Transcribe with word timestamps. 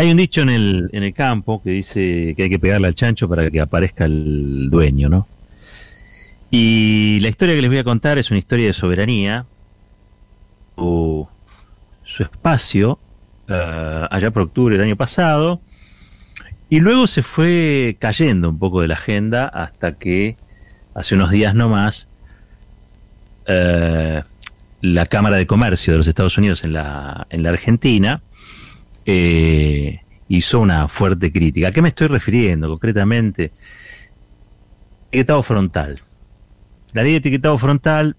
Hay 0.00 0.10
un 0.10 0.16
dicho 0.16 0.40
en 0.40 0.48
el, 0.48 0.88
en 0.94 1.02
el 1.02 1.12
campo 1.12 1.62
que 1.62 1.68
dice 1.72 2.32
que 2.34 2.44
hay 2.44 2.48
que 2.48 2.58
pegarle 2.58 2.86
al 2.86 2.94
chancho 2.94 3.28
para 3.28 3.50
que 3.50 3.60
aparezca 3.60 4.06
el 4.06 4.70
dueño, 4.70 5.10
¿no? 5.10 5.28
Y 6.50 7.20
la 7.20 7.28
historia 7.28 7.54
que 7.54 7.60
les 7.60 7.68
voy 7.68 7.80
a 7.80 7.84
contar 7.84 8.16
es 8.16 8.30
una 8.30 8.38
historia 8.38 8.68
de 8.68 8.72
soberanía. 8.72 9.44
Su, 10.74 11.28
su 12.02 12.22
espacio, 12.22 12.98
eh, 13.46 14.06
allá 14.10 14.30
por 14.30 14.44
octubre 14.44 14.78
del 14.78 14.86
año 14.86 14.96
pasado, 14.96 15.60
y 16.70 16.80
luego 16.80 17.06
se 17.06 17.22
fue 17.22 17.98
cayendo 17.98 18.48
un 18.48 18.58
poco 18.58 18.80
de 18.80 18.88
la 18.88 18.94
agenda 18.94 19.48
hasta 19.48 19.98
que 19.98 20.38
hace 20.94 21.14
unos 21.14 21.30
días 21.30 21.54
nomás 21.54 22.08
eh, 23.44 24.22
la 24.80 25.04
Cámara 25.04 25.36
de 25.36 25.46
Comercio 25.46 25.92
de 25.92 25.98
los 25.98 26.08
Estados 26.08 26.38
Unidos 26.38 26.64
en 26.64 26.72
la, 26.72 27.26
en 27.28 27.42
la 27.42 27.50
Argentina 27.50 28.22
eh, 29.06 30.00
hizo 30.28 30.60
una 30.60 30.88
fuerte 30.88 31.32
crítica. 31.32 31.68
¿A 31.68 31.72
qué 31.72 31.82
me 31.82 31.88
estoy 31.88 32.06
refiriendo 32.08 32.68
concretamente? 32.68 33.52
Etiquetado 35.10 35.42
frontal. 35.42 36.02
La 36.92 37.02
ley 37.02 37.12
de 37.12 37.18
etiquetado 37.18 37.58
frontal 37.58 38.16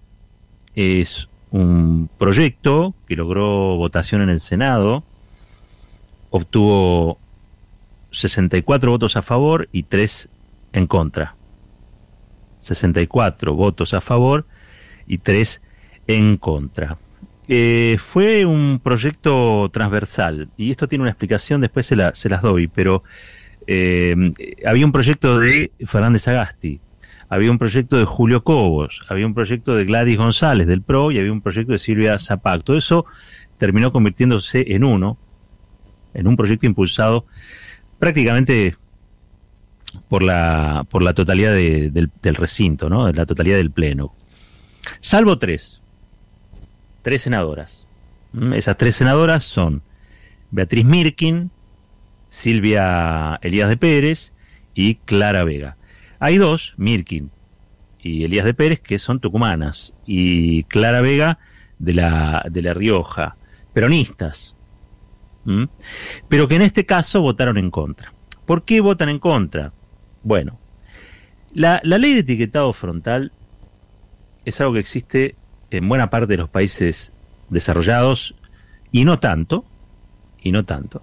es 0.76 1.28
un 1.52 2.10
proyecto 2.18 2.96
que 3.08 3.16
logró 3.16 3.76
votación 3.76 4.22
en 4.22 4.30
el 4.30 4.40
Senado, 4.40 5.04
obtuvo 6.30 7.18
64 8.12 8.92
votos 8.92 9.16
a 9.16 9.22
favor 9.22 9.68
y 9.72 9.84
3 9.84 10.30
en 10.74 10.88
contra. 10.88 11.36
64 12.62 13.54
votos 13.54 13.94
a 13.94 14.02
favor 14.02 14.46
y 15.08 15.18
3 15.18 15.62
en 16.08 16.38
contra. 16.38 16.98
Eh, 17.54 17.98
fue 18.00 18.46
un 18.46 18.80
proyecto 18.82 19.70
transversal 19.74 20.50
y 20.56 20.72
esto 20.72 20.88
tiene 20.88 21.02
una 21.02 21.12
explicación, 21.12 21.60
después 21.60 21.86
se, 21.86 21.98
la, 21.98 22.16
se 22.16 22.30
las 22.30 22.42
doy, 22.42 22.70
pero 22.70 23.04
eh, 23.68 24.16
había 24.66 24.86
un 24.86 24.94
proyecto 24.94 25.38
de 25.38 25.70
Fernández 25.86 26.30
Agasti, 26.30 26.80
había 27.28 27.52
un 27.52 27.58
proyecto 27.58 27.98
de 27.98 28.06
Julio 28.06 28.46
Cobos, 28.46 29.02
había 29.10 29.26
un 29.26 29.34
proyecto 29.34 29.76
de 29.76 29.84
Gladys 29.84 30.18
González 30.18 30.66
del 30.66 30.82
PRO 30.82 31.12
y 31.12 31.20
había 31.20 31.34
un 31.34 31.42
proyecto 31.42 31.74
de 31.74 31.80
Silvia 31.80 32.18
Zapac. 32.20 32.64
Todo 32.64 32.78
eso 32.78 33.06
terminó 33.58 33.92
convirtiéndose 33.92 34.74
en 34.74 34.86
uno, 34.86 35.18
en 36.14 36.28
un 36.28 36.38
proyecto 36.38 36.66
impulsado 36.68 37.26
prácticamente 38.00 38.78
por 40.08 40.24
la, 40.24 40.86
por 40.90 41.02
la 41.02 41.14
totalidad 41.14 41.54
del, 41.54 41.92
del, 42.22 42.36
recinto, 42.36 42.90
¿no? 42.90 43.12
la 43.12 43.26
totalidad 43.26 43.58
del 43.58 43.72
Pleno. 43.72 44.16
Salvo 45.02 45.38
tres, 45.38 45.81
tres 47.02 47.22
senadoras. 47.22 47.88
Mm, 48.34 48.54
esas 48.54 48.78
tres 48.78 48.96
senadoras 48.96 49.44
son 49.44 49.82
Beatriz 50.52 50.86
Mirkin, 50.86 51.52
Silvia 52.30 53.40
Elías 53.42 53.70
de 53.70 53.78
Pérez 53.78 54.34
y 54.74 54.96
Clara 54.96 55.44
Vega. 55.44 55.78
Hay 56.20 56.38
dos, 56.38 56.76
Mirkin 56.78 57.32
y 58.00 58.24
Elías 58.24 58.46
de 58.46 58.54
Pérez, 58.54 58.80
que 58.80 59.00
son 59.00 59.20
tucumanas, 59.20 59.94
y 60.06 60.64
Clara 60.64 61.02
Vega 61.02 61.40
de 61.78 61.94
la, 61.94 62.44
de 62.50 62.62
la 62.62 62.74
Rioja, 62.74 63.36
peronistas, 63.74 64.56
pero 66.28 66.48
que 66.48 66.56
en 66.56 66.62
este 66.62 66.86
caso 66.86 67.22
votaron 67.22 67.58
en 67.58 67.72
contra. 67.72 68.14
¿Por 68.46 68.64
qué 68.64 68.82
votan 68.82 69.10
en 69.10 69.20
contra? 69.20 69.72
Bueno, 70.24 70.60
la, 71.54 71.80
la 71.84 71.98
ley 71.98 72.14
de 72.14 72.20
etiquetado 72.20 72.74
frontal 72.74 73.32
es 74.46 74.60
algo 74.62 74.74
que 74.74 74.80
existe 74.80 75.36
en 75.72 75.90
buena 75.90 76.10
parte 76.10 76.28
de 76.28 76.38
los 76.38 76.50
países 76.50 77.14
desarrollados 77.50 78.36
y 78.92 79.06
no 79.06 79.20
tanto, 79.20 79.66
y 80.42 80.52
no 80.52 80.66
tanto, 80.66 81.02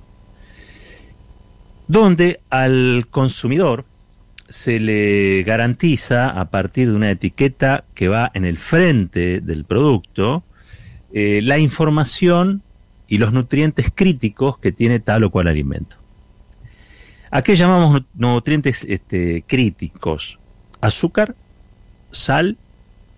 donde 1.89 2.41
al 2.51 3.07
consumidor 3.11 3.85
se 4.49 4.81
le 4.81 5.43
garantiza 5.43 6.31
a 6.31 6.51
partir 6.51 6.89
de 6.91 6.97
una 6.97 7.11
etiqueta 7.11 7.85
que 7.95 8.09
va 8.09 8.31
en 8.35 8.45
el 8.45 8.59
frente 8.59 9.41
del 9.41 9.65
producto 9.65 10.43
eh, 11.13 11.41
la 11.43 11.59
información 11.59 12.63
y 13.09 13.19
los 13.19 13.33
nutrientes 13.33 13.91
críticos 13.95 14.59
que 14.59 14.73
tiene 14.73 15.01
tal 15.01 15.25
o 15.25 15.31
cual 15.31 15.49
alimento. 15.49 15.97
¿A 17.31 17.43
qué 17.43 17.57
llamamos 17.57 18.03
nutrientes 18.15 18.85
este, 18.89 19.45
críticos? 19.47 20.39
Azúcar, 20.81 21.35
sal 22.11 22.57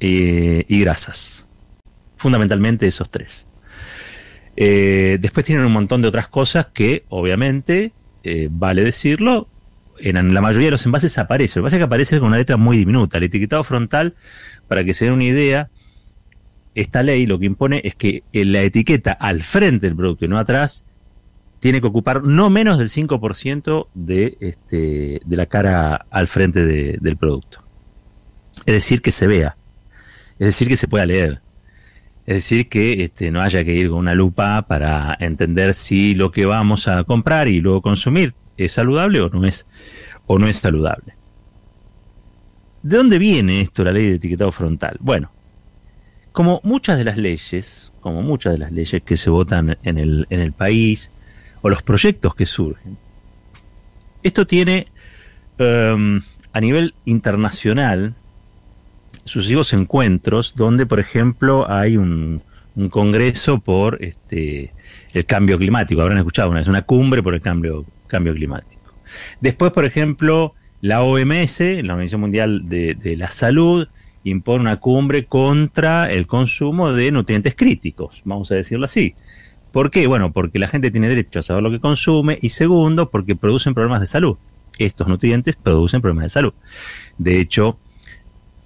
eh, 0.00 0.64
y 0.69 0.80
grasas. 0.80 1.47
Fundamentalmente 2.20 2.86
esos 2.86 3.08
tres. 3.10 3.47
Eh, 4.54 5.16
después 5.22 5.47
tienen 5.47 5.64
un 5.64 5.72
montón 5.72 6.03
de 6.03 6.08
otras 6.08 6.28
cosas 6.28 6.66
que, 6.66 7.04
obviamente, 7.08 7.92
eh, 8.25 8.48
vale 8.50 8.84
decirlo, 8.84 9.48
en 9.98 10.34
la 10.34 10.42
mayoría 10.42 10.66
de 10.66 10.72
los 10.72 10.84
envases 10.84 11.16
aparece. 11.16 11.59
Lo 11.59 11.62
que 11.62 11.66
pasa 11.69 11.76
es 11.76 11.80
que 11.80 11.84
aparece 11.84 12.19
con 12.19 12.28
una 12.28 12.36
letra 12.36 12.59
muy 12.59 12.76
diminuta. 12.76 13.16
El 13.16 13.25
etiquetado 13.25 13.64
frontal, 13.64 14.16
para 14.69 14.84
que 14.84 14.92
se 14.92 15.06
den 15.06 15.14
una 15.14 15.25
idea, 15.25 15.70
esta 16.75 17.03
ley 17.03 17.25
lo 17.25 17.38
que 17.38 17.47
impone 17.47 17.80
es 17.84 17.94
que 17.94 18.22
la 18.34 18.60
etiqueta 18.60 19.12
al 19.12 19.41
frente 19.41 19.86
del 19.86 19.97
producto 19.97 20.26
y 20.26 20.28
no 20.28 20.38
atrás 20.38 20.84
tiene 21.59 21.80
que 21.80 21.86
ocupar 21.86 22.22
no 22.22 22.50
menos 22.50 22.76
del 22.76 22.91
5% 22.91 23.86
de, 23.94 24.36
este, 24.41 25.22
de 25.25 25.36
la 25.38 25.47
cara 25.47 26.04
al 26.10 26.26
frente 26.26 26.66
del 26.66 27.16
producto. 27.16 27.62
Es 28.66 28.75
decir, 28.75 29.00
que 29.00 29.10
se 29.10 29.26
vea. 29.26 29.56
Es 30.38 30.48
decir, 30.48 30.69
que 30.69 30.76
se 30.76 30.86
pueda 30.86 31.06
leer. 31.06 31.41
Es 32.26 32.34
decir, 32.36 32.69
que 32.69 33.04
este, 33.04 33.31
no 33.31 33.41
haya 33.41 33.64
que 33.64 33.75
ir 33.75 33.88
con 33.88 33.98
una 33.98 34.14
lupa 34.14 34.62
para 34.62 35.16
entender 35.19 35.75
si 35.75 36.14
lo 36.14 36.31
que 36.31 36.44
vamos 36.44 36.86
a 36.86 37.04
comprar 37.04 37.48
y 37.48 37.60
luego 37.60 37.82
consumir 37.82 38.34
es 38.56 38.72
saludable 38.72 39.20
o 39.20 39.28
no 39.31 39.47
es, 39.47 39.66
o 40.26 40.38
no 40.38 40.47
es 40.47 40.59
saludable. 40.59 41.14
¿De 42.82 42.97
dónde 42.97 43.19
viene 43.19 43.60
esto, 43.60 43.84
la 43.84 43.92
ley 43.92 44.06
de 44.06 44.14
etiquetado 44.16 44.53
frontal? 44.53 44.97
Bueno, 45.00 45.30
como 46.32 46.60
muchas 46.62 46.98
de 46.98 47.04
las 47.04 47.16
leyes, 47.16 47.92
como 48.00 48.22
muchas 48.22 48.53
de 48.53 48.59
las 48.59 48.72
leyes 48.72 49.03
que 49.03 49.16
se 49.16 49.30
votan 49.30 49.76
en 49.82 49.98
el, 49.98 50.26
en 50.30 50.41
el 50.41 50.53
país, 50.53 51.10
o 51.62 51.69
los 51.69 51.82
proyectos 51.82 52.34
que 52.34 52.47
surgen, 52.47 52.97
esto 54.22 54.47
tiene 54.47 54.86
um, 55.59 56.20
a 56.53 56.60
nivel 56.60 56.94
internacional 57.04 58.14
sucesivos 59.30 59.72
encuentros 59.72 60.54
donde, 60.56 60.86
por 60.86 60.98
ejemplo, 60.98 61.70
hay 61.70 61.96
un, 61.96 62.42
congreso 62.91 63.58
por 63.58 64.02
este, 64.02 64.72
el 65.12 65.26
cambio 65.26 65.58
climático. 65.58 66.00
Habrán 66.00 66.18
escuchado 66.18 66.50
una 66.50 66.60
vez, 66.60 66.68
una 66.68 66.82
cumbre 66.82 67.22
por 67.22 67.34
el 67.34 67.41
cambio, 67.41 67.84
cambio 68.06 68.34
climático. 68.34 68.80
Después, 69.41 69.70
por 69.72 69.84
ejemplo, 69.84 70.54
la 70.80 71.02
OMS, 71.02 71.60
la 71.60 71.92
Organización 71.92 72.22
Mundial 72.22 72.68
de, 72.68 72.94
de 72.94 73.16
la 73.16 73.30
Salud, 73.30 73.86
impone 74.24 74.62
una 74.62 74.76
cumbre 74.76 75.26
contra 75.26 76.10
el 76.10 76.26
consumo 76.26 76.92
de 76.92 77.12
nutrientes 77.12 77.54
críticos, 77.54 78.22
vamos 78.24 78.50
a 78.50 78.54
decirlo 78.54 78.86
así. 78.86 79.14
¿Por 79.72 79.91
qué? 79.91 80.06
Bueno, 80.06 80.32
porque 80.32 80.58
la 80.58 80.68
gente 80.68 80.91
tiene 80.91 81.08
derecho 81.08 81.38
a 81.38 81.42
saber 81.42 81.62
lo 81.62 81.70
que 81.70 81.78
consume 81.78 82.38
y 82.42 82.48
segundo, 82.48 83.10
porque 83.10 83.36
producen 83.36 83.74
problemas 83.74 84.00
de 84.00 84.08
salud. 84.08 84.36
Estos 84.78 85.06
nutrientes 85.06 85.54
producen 85.54 86.00
problemas 86.00 86.24
de 86.24 86.30
salud. 86.30 86.54
De 87.18 87.41
hecho, 87.41 87.78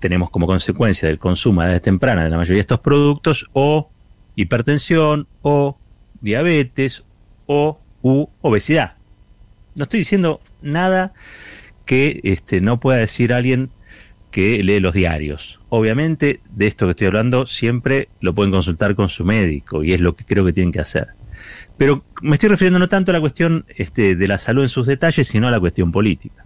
tenemos 0.05 0.29
como 0.29 0.47
consecuencia 0.47 1.09
del 1.09 1.19
consumo 1.19 1.63
a 1.63 1.71
edad 1.71 1.81
temprana 1.81 2.25
de 2.25 2.29
la 2.29 2.37
mayoría 2.37 2.57
de 2.57 2.61
estos 2.61 2.81
productos 2.81 3.47
o 3.55 3.89
hipertensión 4.37 5.27
o 5.41 5.79
diabetes 6.21 7.05
o 7.47 7.81
obesidad. 8.03 8.97
No 9.75 9.85
estoy 9.85 10.01
diciendo 10.01 10.43
nada 10.61 11.15
que 11.87 12.21
este, 12.23 12.61
no 12.61 12.81
pueda 12.81 12.99
decir 12.99 13.33
alguien 13.33 13.71
que 14.31 14.63
lee 14.63 14.79
los 14.79 14.93
diarios. 14.93 15.59
Obviamente, 15.71 16.41
de 16.51 16.67
esto 16.67 16.85
que 16.85 16.91
estoy 16.91 17.07
hablando, 17.07 17.47
siempre 17.47 18.11
lo 18.21 18.35
pueden 18.35 18.53
consultar 18.53 18.95
con 18.95 19.09
su 19.09 19.25
médico 19.25 19.85
y 19.85 19.95
es 19.95 20.03
lo 20.03 20.17
que 20.17 20.27
creo 20.27 20.45
que 20.45 20.53
tienen 20.53 20.71
que 20.71 20.81
hacer. 20.81 21.09
Pero 21.79 22.05
me 22.21 22.35
estoy 22.35 22.51
refiriendo 22.51 22.79
no 22.79 22.91
tanto 22.91 23.11
a 23.11 23.15
la 23.15 23.21
cuestión 23.21 23.65
este, 23.75 24.17
de 24.17 24.29
la 24.29 24.37
salud 24.37 24.65
en 24.65 24.69
sus 24.69 24.87
detalles, 24.87 25.27
sino 25.27 25.49
a 25.49 25.51
la 25.51 25.61
cuestión 25.61 25.91
política. 25.93 26.44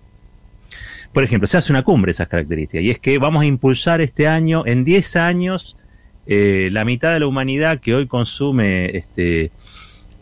Por 1.12 1.24
ejemplo, 1.24 1.46
se 1.46 1.56
hace 1.56 1.72
una 1.72 1.82
cumbre 1.82 2.10
esas 2.10 2.28
características 2.28 2.84
y 2.84 2.90
es 2.90 2.98
que 2.98 3.18
vamos 3.18 3.42
a 3.42 3.46
impulsar 3.46 4.00
este 4.00 4.28
año, 4.28 4.64
en 4.66 4.84
10 4.84 5.16
años, 5.16 5.76
eh, 6.26 6.68
la 6.72 6.84
mitad 6.84 7.12
de 7.12 7.20
la 7.20 7.26
humanidad 7.26 7.80
que 7.80 7.94
hoy 7.94 8.06
consume 8.06 8.96
este, 8.96 9.50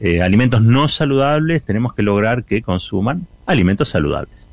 eh, 0.01 0.23
alimentos 0.23 0.63
no 0.63 0.89
saludables, 0.89 1.65
tenemos 1.65 1.95
que 1.95 2.03
lograr 2.03 2.45
que 2.45 2.63
consuman 2.63 3.27
alimentos 3.47 3.89
saludables. 3.89 4.47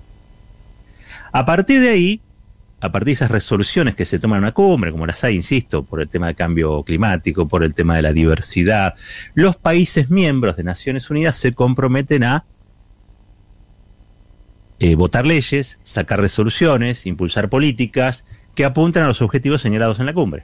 A 1.31 1.45
partir 1.45 1.81
de 1.81 1.89
ahí, 1.89 2.21
a 2.80 2.91
partir 2.91 3.07
de 3.07 3.12
esas 3.13 3.31
resoluciones 3.31 3.95
que 3.95 4.06
se 4.06 4.19
toman 4.19 4.38
en 4.38 4.44
una 4.44 4.51
cumbre, 4.51 4.91
como 4.91 5.06
las 5.06 5.24
hay, 5.24 5.35
insisto, 5.35 5.83
por 5.83 6.01
el 6.01 6.09
tema 6.09 6.27
del 6.27 6.35
cambio 6.35 6.83
climático, 6.83 7.47
por 7.47 7.63
el 7.63 7.74
tema 7.74 7.95
de 7.95 8.01
la 8.01 8.13
diversidad, 8.13 8.95
los 9.33 9.56
países 9.56 10.09
miembros 10.09 10.57
de 10.57 10.63
Naciones 10.63 11.09
Unidas 11.09 11.35
se 11.38 11.53
comprometen 11.53 12.24
a 12.24 12.45
eh, 14.83 14.95
votar 14.95 15.25
leyes, 15.25 15.80
sacar 15.85 16.19
resoluciones, 16.19 17.06
impulsar 17.06 17.47
políticas 17.47 18.25
que 18.53 18.65
apunten 18.65 19.01
a 19.03 19.07
los 19.07 19.21
objetivos 19.21 19.62
señalados 19.62 20.01
en 20.01 20.06
la 20.06 20.13
cumbre. 20.13 20.44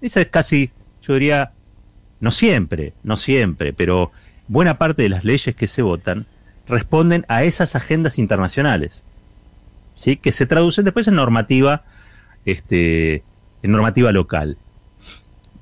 Esa 0.00 0.20
es 0.20 0.28
casi, 0.28 0.70
yo 1.02 1.14
diría, 1.14 1.50
no 2.20 2.30
siempre, 2.30 2.92
no 3.02 3.16
siempre, 3.16 3.72
pero 3.72 4.12
buena 4.46 4.74
parte 4.74 5.02
de 5.02 5.08
las 5.08 5.24
leyes 5.24 5.56
que 5.56 5.66
se 5.66 5.82
votan 5.82 6.26
responden 6.68 7.24
a 7.26 7.42
esas 7.42 7.74
agendas 7.74 8.20
internacionales, 8.20 9.02
¿sí? 9.96 10.16
que 10.16 10.30
se 10.30 10.46
traducen 10.46 10.84
después 10.84 11.08
en 11.08 11.16
normativa, 11.16 11.82
este, 12.44 13.24
en 13.64 13.72
normativa 13.72 14.12
local. 14.12 14.58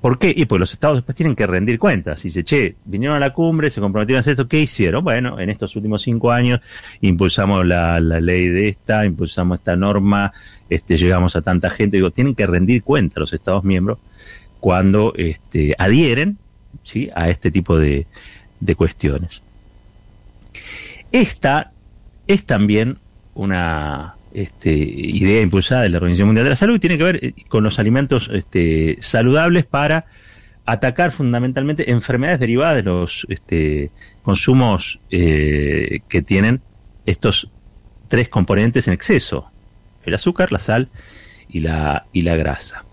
¿Por 0.01 0.17
qué? 0.17 0.33
Y 0.35 0.45
pues 0.45 0.59
los 0.59 0.71
estados 0.71 0.97
después 0.97 1.15
tienen 1.15 1.35
que 1.35 1.45
rendir 1.45 1.77
cuentas. 1.77 2.23
Y 2.23 2.29
dice, 2.29 2.43
che, 2.43 2.75
vinieron 2.85 3.17
a 3.17 3.19
la 3.19 3.33
cumbre, 3.33 3.69
se 3.69 3.81
comprometieron 3.81 4.17
a 4.17 4.21
hacer 4.21 4.31
esto, 4.31 4.47
¿qué 4.47 4.61
hicieron? 4.61 5.03
Bueno, 5.03 5.39
en 5.39 5.49
estos 5.49 5.75
últimos 5.75 6.03
cinco 6.03 6.31
años 6.31 6.61
impulsamos 7.01 7.65
la, 7.65 7.99
ley 7.99 8.47
de 8.47 8.69
esta, 8.69 9.05
impulsamos 9.05 9.59
esta 9.59 9.75
norma, 9.75 10.31
este, 10.69 10.95
llegamos 10.95 11.35
a 11.35 11.41
tanta 11.41 11.69
gente. 11.69 11.97
Digo, 11.97 12.11
tienen 12.11 12.33
que 12.33 12.47
rendir 12.47 12.81
cuentas 12.81 13.19
los 13.19 13.33
estados 13.33 13.65
miembros 13.65 13.99
cuando 14.61 15.13
este, 15.15 15.75
adhieren 15.77 16.37
¿sí? 16.83 17.09
a 17.13 17.29
este 17.29 17.51
tipo 17.51 17.77
de, 17.77 18.07
de 18.61 18.75
cuestiones. 18.75 19.43
Esta 21.11 21.71
es 22.27 22.45
también 22.45 22.99
una 23.33 24.15
este, 24.33 24.71
idea 24.71 25.41
impulsada 25.41 25.83
de 25.83 25.89
la 25.89 25.97
Organización 25.97 26.27
Mundial 26.27 26.45
de 26.45 26.51
la 26.51 26.55
Salud 26.55 26.75
y 26.75 26.79
tiene 26.79 26.97
que 26.97 27.03
ver 27.03 27.19
eh, 27.23 27.33
con 27.47 27.63
los 27.63 27.79
alimentos 27.79 28.29
este, 28.33 28.97
saludables 29.01 29.65
para 29.65 30.05
atacar 30.65 31.11
fundamentalmente 31.11 31.91
enfermedades 31.91 32.39
derivadas 32.39 32.75
de 32.75 32.83
los 32.83 33.25
este, 33.29 33.89
consumos 34.21 34.99
eh, 35.09 36.01
que 36.07 36.21
tienen 36.21 36.61
estos 37.07 37.49
tres 38.07 38.29
componentes 38.29 38.87
en 38.87 38.93
exceso, 38.93 39.49
el 40.05 40.13
azúcar, 40.13 40.51
la 40.51 40.59
sal 40.59 40.89
y 41.49 41.61
la, 41.61 42.05
grasa. 42.13 42.83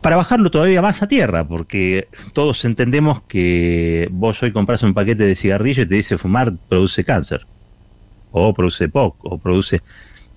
Para 0.00 0.16
bajarlo 0.16 0.50
todavía 0.50 0.82
más 0.82 1.02
a 1.02 1.08
tierra, 1.08 1.48
porque 1.48 2.06
todos 2.32 2.64
entendemos 2.64 3.22
que 3.22 4.06
vos 4.12 4.40
hoy 4.42 4.52
compras 4.52 4.82
un 4.82 4.94
paquete 4.94 5.24
de 5.24 5.34
cigarrillos 5.34 5.86
y 5.86 5.88
te 5.88 5.94
dice 5.96 6.18
fumar 6.18 6.52
produce 6.68 7.04
cáncer 7.04 7.46
o 8.36 8.52
produce 8.52 8.88
POC, 8.88 9.16
o 9.22 9.38
produce, 9.38 9.80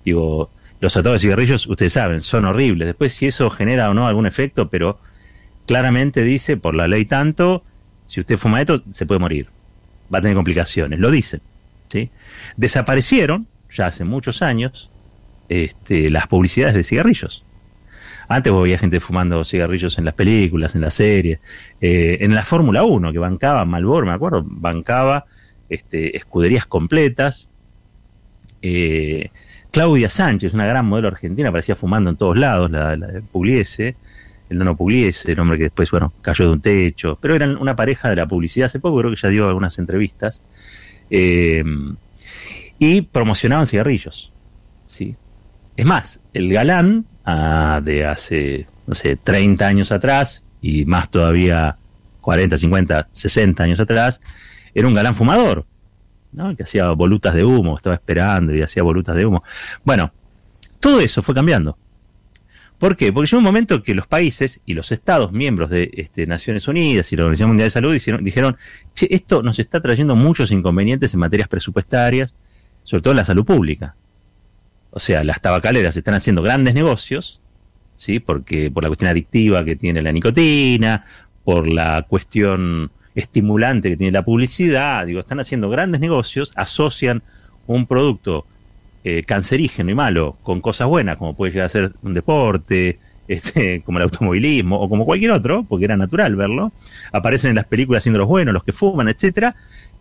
digo, 0.04 0.50
los 0.80 0.96
atados 0.96 1.16
de 1.16 1.26
cigarrillos, 1.26 1.66
ustedes 1.66 1.92
saben, 1.92 2.20
son 2.20 2.44
horribles. 2.44 2.86
Después 2.86 3.12
si 3.12 3.26
eso 3.26 3.50
genera 3.50 3.90
o 3.90 3.94
no 3.94 4.06
algún 4.06 4.26
efecto, 4.26 4.68
pero 4.68 5.00
claramente 5.66 6.22
dice, 6.22 6.56
por 6.56 6.76
la 6.76 6.86
ley 6.86 7.06
tanto, 7.06 7.64
si 8.06 8.20
usted 8.20 8.38
fuma 8.38 8.60
esto, 8.60 8.84
se 8.92 9.04
puede 9.04 9.18
morir. 9.18 9.48
Va 10.14 10.18
a 10.18 10.22
tener 10.22 10.36
complicaciones, 10.36 11.00
lo 11.00 11.10
dicen. 11.10 11.40
¿sí? 11.90 12.10
Desaparecieron, 12.56 13.48
ya 13.74 13.86
hace 13.86 14.04
muchos 14.04 14.42
años, 14.42 14.88
este, 15.48 16.08
las 16.08 16.28
publicidades 16.28 16.76
de 16.76 16.84
cigarrillos. 16.84 17.44
Antes 18.28 18.52
había 18.52 18.78
gente 18.78 19.00
fumando 19.00 19.44
cigarrillos 19.44 19.98
en 19.98 20.04
las 20.04 20.14
películas, 20.14 20.76
en 20.76 20.82
las 20.82 20.94
series, 20.94 21.40
eh, 21.80 22.18
en 22.20 22.32
la 22.32 22.44
Fórmula 22.44 22.84
1, 22.84 23.12
que 23.12 23.18
bancaba 23.18 23.64
Malboro, 23.64 24.06
me 24.06 24.12
acuerdo, 24.12 24.44
bancaba 24.46 25.24
este, 25.68 26.16
escuderías 26.16 26.64
completas 26.64 27.48
eh, 28.62 29.30
Claudia 29.70 30.10
Sánchez, 30.10 30.54
una 30.54 30.66
gran 30.66 30.86
modelo 30.86 31.08
argentina, 31.08 31.50
parecía 31.50 31.76
fumando 31.76 32.10
en 32.10 32.16
todos 32.16 32.36
lados, 32.36 32.70
la, 32.70 32.96
Pugliese, 33.30 33.96
el 34.48 34.58
nono 34.58 34.76
Pugliese, 34.76 35.32
el 35.32 35.40
hombre 35.40 35.58
que 35.58 35.64
después, 35.64 35.90
bueno, 35.90 36.12
cayó 36.22 36.46
de 36.46 36.52
un 36.52 36.60
techo, 36.60 37.18
pero 37.20 37.34
eran 37.34 37.56
una 37.56 37.76
pareja 37.76 38.08
de 38.08 38.16
la 38.16 38.26
publicidad 38.26 38.66
hace 38.66 38.80
poco, 38.80 38.98
creo 38.98 39.10
que 39.10 39.20
ya 39.20 39.28
dio 39.28 39.46
algunas 39.46 39.78
entrevistas, 39.78 40.40
eh, 41.10 41.64
y 42.78 43.02
promocionaban 43.02 43.66
cigarrillos, 43.66 44.32
¿sí? 44.88 45.16
Es 45.76 45.86
más, 45.86 46.20
el 46.32 46.52
galán 46.52 47.04
ah, 47.24 47.80
de 47.84 48.06
hace, 48.06 48.66
no 48.86 48.94
sé, 48.94 49.16
30 49.16 49.66
años 49.66 49.92
atrás, 49.92 50.44
y 50.60 50.84
más 50.86 51.10
todavía 51.10 51.76
40, 52.20 52.56
50, 52.56 53.08
60 53.12 53.62
años 53.62 53.80
atrás, 53.80 54.20
era 54.74 54.88
un 54.88 54.94
galán 54.94 55.14
fumador, 55.14 55.66
que 56.56 56.62
hacía 56.62 56.90
volutas 56.90 57.34
de 57.34 57.44
humo, 57.44 57.76
estaba 57.76 57.94
esperando 57.94 58.54
y 58.54 58.62
hacía 58.62 58.82
volutas 58.82 59.16
de 59.16 59.26
humo. 59.26 59.42
Bueno, 59.84 60.12
todo 60.80 61.00
eso 61.00 61.22
fue 61.22 61.34
cambiando. 61.34 61.76
¿Por 62.78 62.96
qué? 62.96 63.12
Porque 63.12 63.28
llegó 63.28 63.38
un 63.38 63.44
momento 63.44 63.82
que 63.82 63.94
los 63.94 64.06
países 64.06 64.60
y 64.64 64.74
los 64.74 64.92
estados 64.92 65.32
miembros 65.32 65.68
de 65.68 65.90
este, 65.94 66.26
Naciones 66.26 66.68
Unidas 66.68 67.12
y 67.12 67.16
la 67.16 67.24
Organización 67.24 67.50
Mundial 67.50 67.66
de 67.66 67.70
Salud 67.70 68.20
dijeron, 68.20 68.56
che, 68.94 69.08
esto 69.10 69.42
nos 69.42 69.58
está 69.58 69.80
trayendo 69.80 70.14
muchos 70.14 70.52
inconvenientes 70.52 71.12
en 71.12 71.20
materias 71.20 71.48
presupuestarias, 71.48 72.34
sobre 72.84 73.02
todo 73.02 73.12
en 73.12 73.16
la 73.16 73.24
salud 73.24 73.44
pública. 73.44 73.96
O 74.90 75.00
sea, 75.00 75.24
las 75.24 75.40
tabacaleras 75.40 75.96
están 75.96 76.14
haciendo 76.14 76.40
grandes 76.40 76.72
negocios, 76.72 77.40
¿sí? 77.96 78.20
Porque 78.20 78.70
por 78.70 78.84
la 78.84 78.88
cuestión 78.88 79.10
adictiva 79.10 79.64
que 79.64 79.74
tiene 79.74 80.00
la 80.00 80.12
nicotina, 80.12 81.04
por 81.44 81.66
la 81.66 82.02
cuestión 82.08 82.92
estimulante 83.18 83.90
que 83.90 83.96
tiene 83.96 84.12
la 84.12 84.22
publicidad, 84.22 85.04
digo, 85.04 85.20
están 85.20 85.40
haciendo 85.40 85.68
grandes 85.68 86.00
negocios, 86.00 86.52
asocian 86.54 87.22
un 87.66 87.86
producto 87.86 88.46
eh, 89.02 89.24
cancerígeno 89.24 89.90
y 89.90 89.94
malo 89.94 90.36
con 90.42 90.60
cosas 90.60 90.86
buenas, 90.86 91.18
como 91.18 91.34
puede 91.34 91.52
llegar 91.52 91.66
a 91.66 91.68
ser 91.68 91.90
un 92.02 92.14
deporte, 92.14 92.98
este, 93.28 93.82
como 93.82 93.98
el 93.98 94.04
automovilismo 94.04 94.80
o 94.80 94.88
como 94.88 95.04
cualquier 95.04 95.32
otro, 95.32 95.64
porque 95.68 95.84
era 95.84 95.96
natural 95.96 96.36
verlo, 96.36 96.72
aparecen 97.12 97.50
en 97.50 97.56
las 97.56 97.66
películas 97.66 98.04
siendo 98.04 98.18
los 98.20 98.28
buenos, 98.28 98.54
los 98.54 98.64
que 98.64 98.72
fuman, 98.72 99.08
etcétera, 99.08 99.54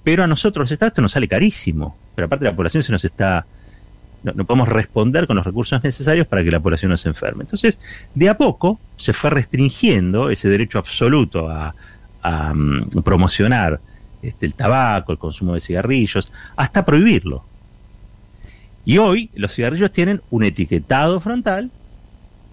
pero 0.03 0.23
a 0.23 0.27
nosotros 0.27 0.71
esto 0.71 1.01
nos 1.01 1.11
sale 1.11 1.27
carísimo, 1.27 1.97
pero 2.15 2.27
aparte 2.27 2.45
la 2.45 2.55
población 2.55 2.83
se 2.83 2.91
nos 2.91 3.03
está 3.03 3.45
no, 4.23 4.33
no, 4.33 4.45
podemos 4.45 4.67
responder 4.67 5.27
con 5.27 5.35
los 5.35 5.45
recursos 5.45 5.83
necesarios 5.83 6.27
para 6.27 6.43
que 6.43 6.49
la 6.49 6.59
población 6.59 6.89
no 6.89 6.97
se 6.97 7.07
enferme. 7.07 7.43
Entonces, 7.43 7.79
de 8.15 8.29
a 8.29 8.35
poco 8.35 8.79
se 8.97 9.13
fue 9.13 9.29
restringiendo 9.29 10.31
ese 10.31 10.49
derecho 10.49 10.79
absoluto 10.79 11.49
a, 11.49 11.75
a 12.21 12.53
mm, 12.53 13.03
promocionar 13.03 13.79
este, 14.21 14.45
el 14.45 14.53
tabaco, 14.53 15.11
el 15.11 15.17
consumo 15.17 15.53
de 15.53 15.61
cigarrillos, 15.61 16.31
hasta 16.55 16.85
prohibirlo. 16.85 17.43
Y 18.85 18.97
hoy 18.97 19.29
los 19.35 19.53
cigarrillos 19.53 19.91
tienen 19.91 20.21
un 20.29 20.43
etiquetado 20.43 21.19
frontal 21.19 21.71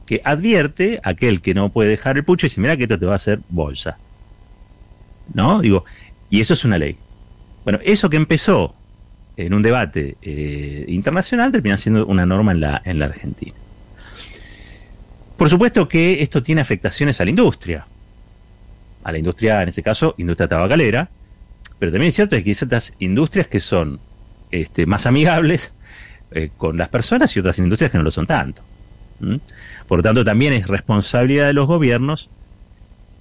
que 0.06 0.20
advierte 0.24 1.00
a 1.02 1.10
aquel 1.10 1.40
que 1.40 1.54
no 1.54 1.70
puede 1.70 1.90
dejar 1.90 2.16
el 2.16 2.24
pucho 2.24 2.46
y 2.46 2.48
dice, 2.48 2.60
mira 2.60 2.76
que 2.76 2.84
esto 2.84 2.98
te 2.98 3.06
va 3.06 3.12
a 3.12 3.16
hacer 3.16 3.40
bolsa. 3.48 3.98
¿No? 5.32 5.60
Digo, 5.60 5.84
y 6.28 6.40
eso 6.40 6.54
es 6.54 6.64
una 6.64 6.78
ley. 6.78 6.96
Bueno, 7.62 7.78
eso 7.82 8.10
que 8.10 8.16
empezó 8.16 8.74
en 9.36 9.54
un 9.54 9.62
debate 9.62 10.16
eh, 10.22 10.84
internacional 10.88 11.50
termina 11.50 11.78
siendo 11.78 12.06
una 12.06 12.26
norma 12.26 12.52
en 12.52 12.60
la, 12.60 12.82
en 12.84 12.98
la 12.98 13.06
Argentina. 13.06 13.54
Por 15.36 15.48
supuesto 15.48 15.88
que 15.88 16.22
esto 16.22 16.42
tiene 16.42 16.60
afectaciones 16.60 17.20
a 17.20 17.24
la 17.24 17.30
industria 17.30 17.86
a 19.04 19.12
la 19.12 19.18
industria, 19.18 19.62
en 19.62 19.68
ese 19.68 19.82
caso, 19.82 20.14
industria 20.18 20.48
tabacalera, 20.48 21.08
pero 21.78 21.92
también 21.92 22.08
es 22.08 22.14
cierto 22.14 22.36
que 22.42 22.50
hay 22.50 22.54
ciertas 22.54 22.94
industrias 22.98 23.46
que 23.46 23.60
son 23.60 24.00
este, 24.50 24.86
más 24.86 25.06
amigables 25.06 25.72
eh, 26.30 26.50
con 26.56 26.76
las 26.76 26.88
personas 26.88 27.36
y 27.36 27.40
otras 27.40 27.58
industrias 27.58 27.90
que 27.90 27.98
no 27.98 28.04
lo 28.04 28.10
son 28.10 28.26
tanto. 28.26 28.62
Por 29.86 29.98
lo 29.98 30.02
tanto, 30.02 30.24
también 30.24 30.52
es 30.52 30.66
responsabilidad 30.66 31.46
de 31.46 31.52
los 31.52 31.66
gobiernos 31.66 32.28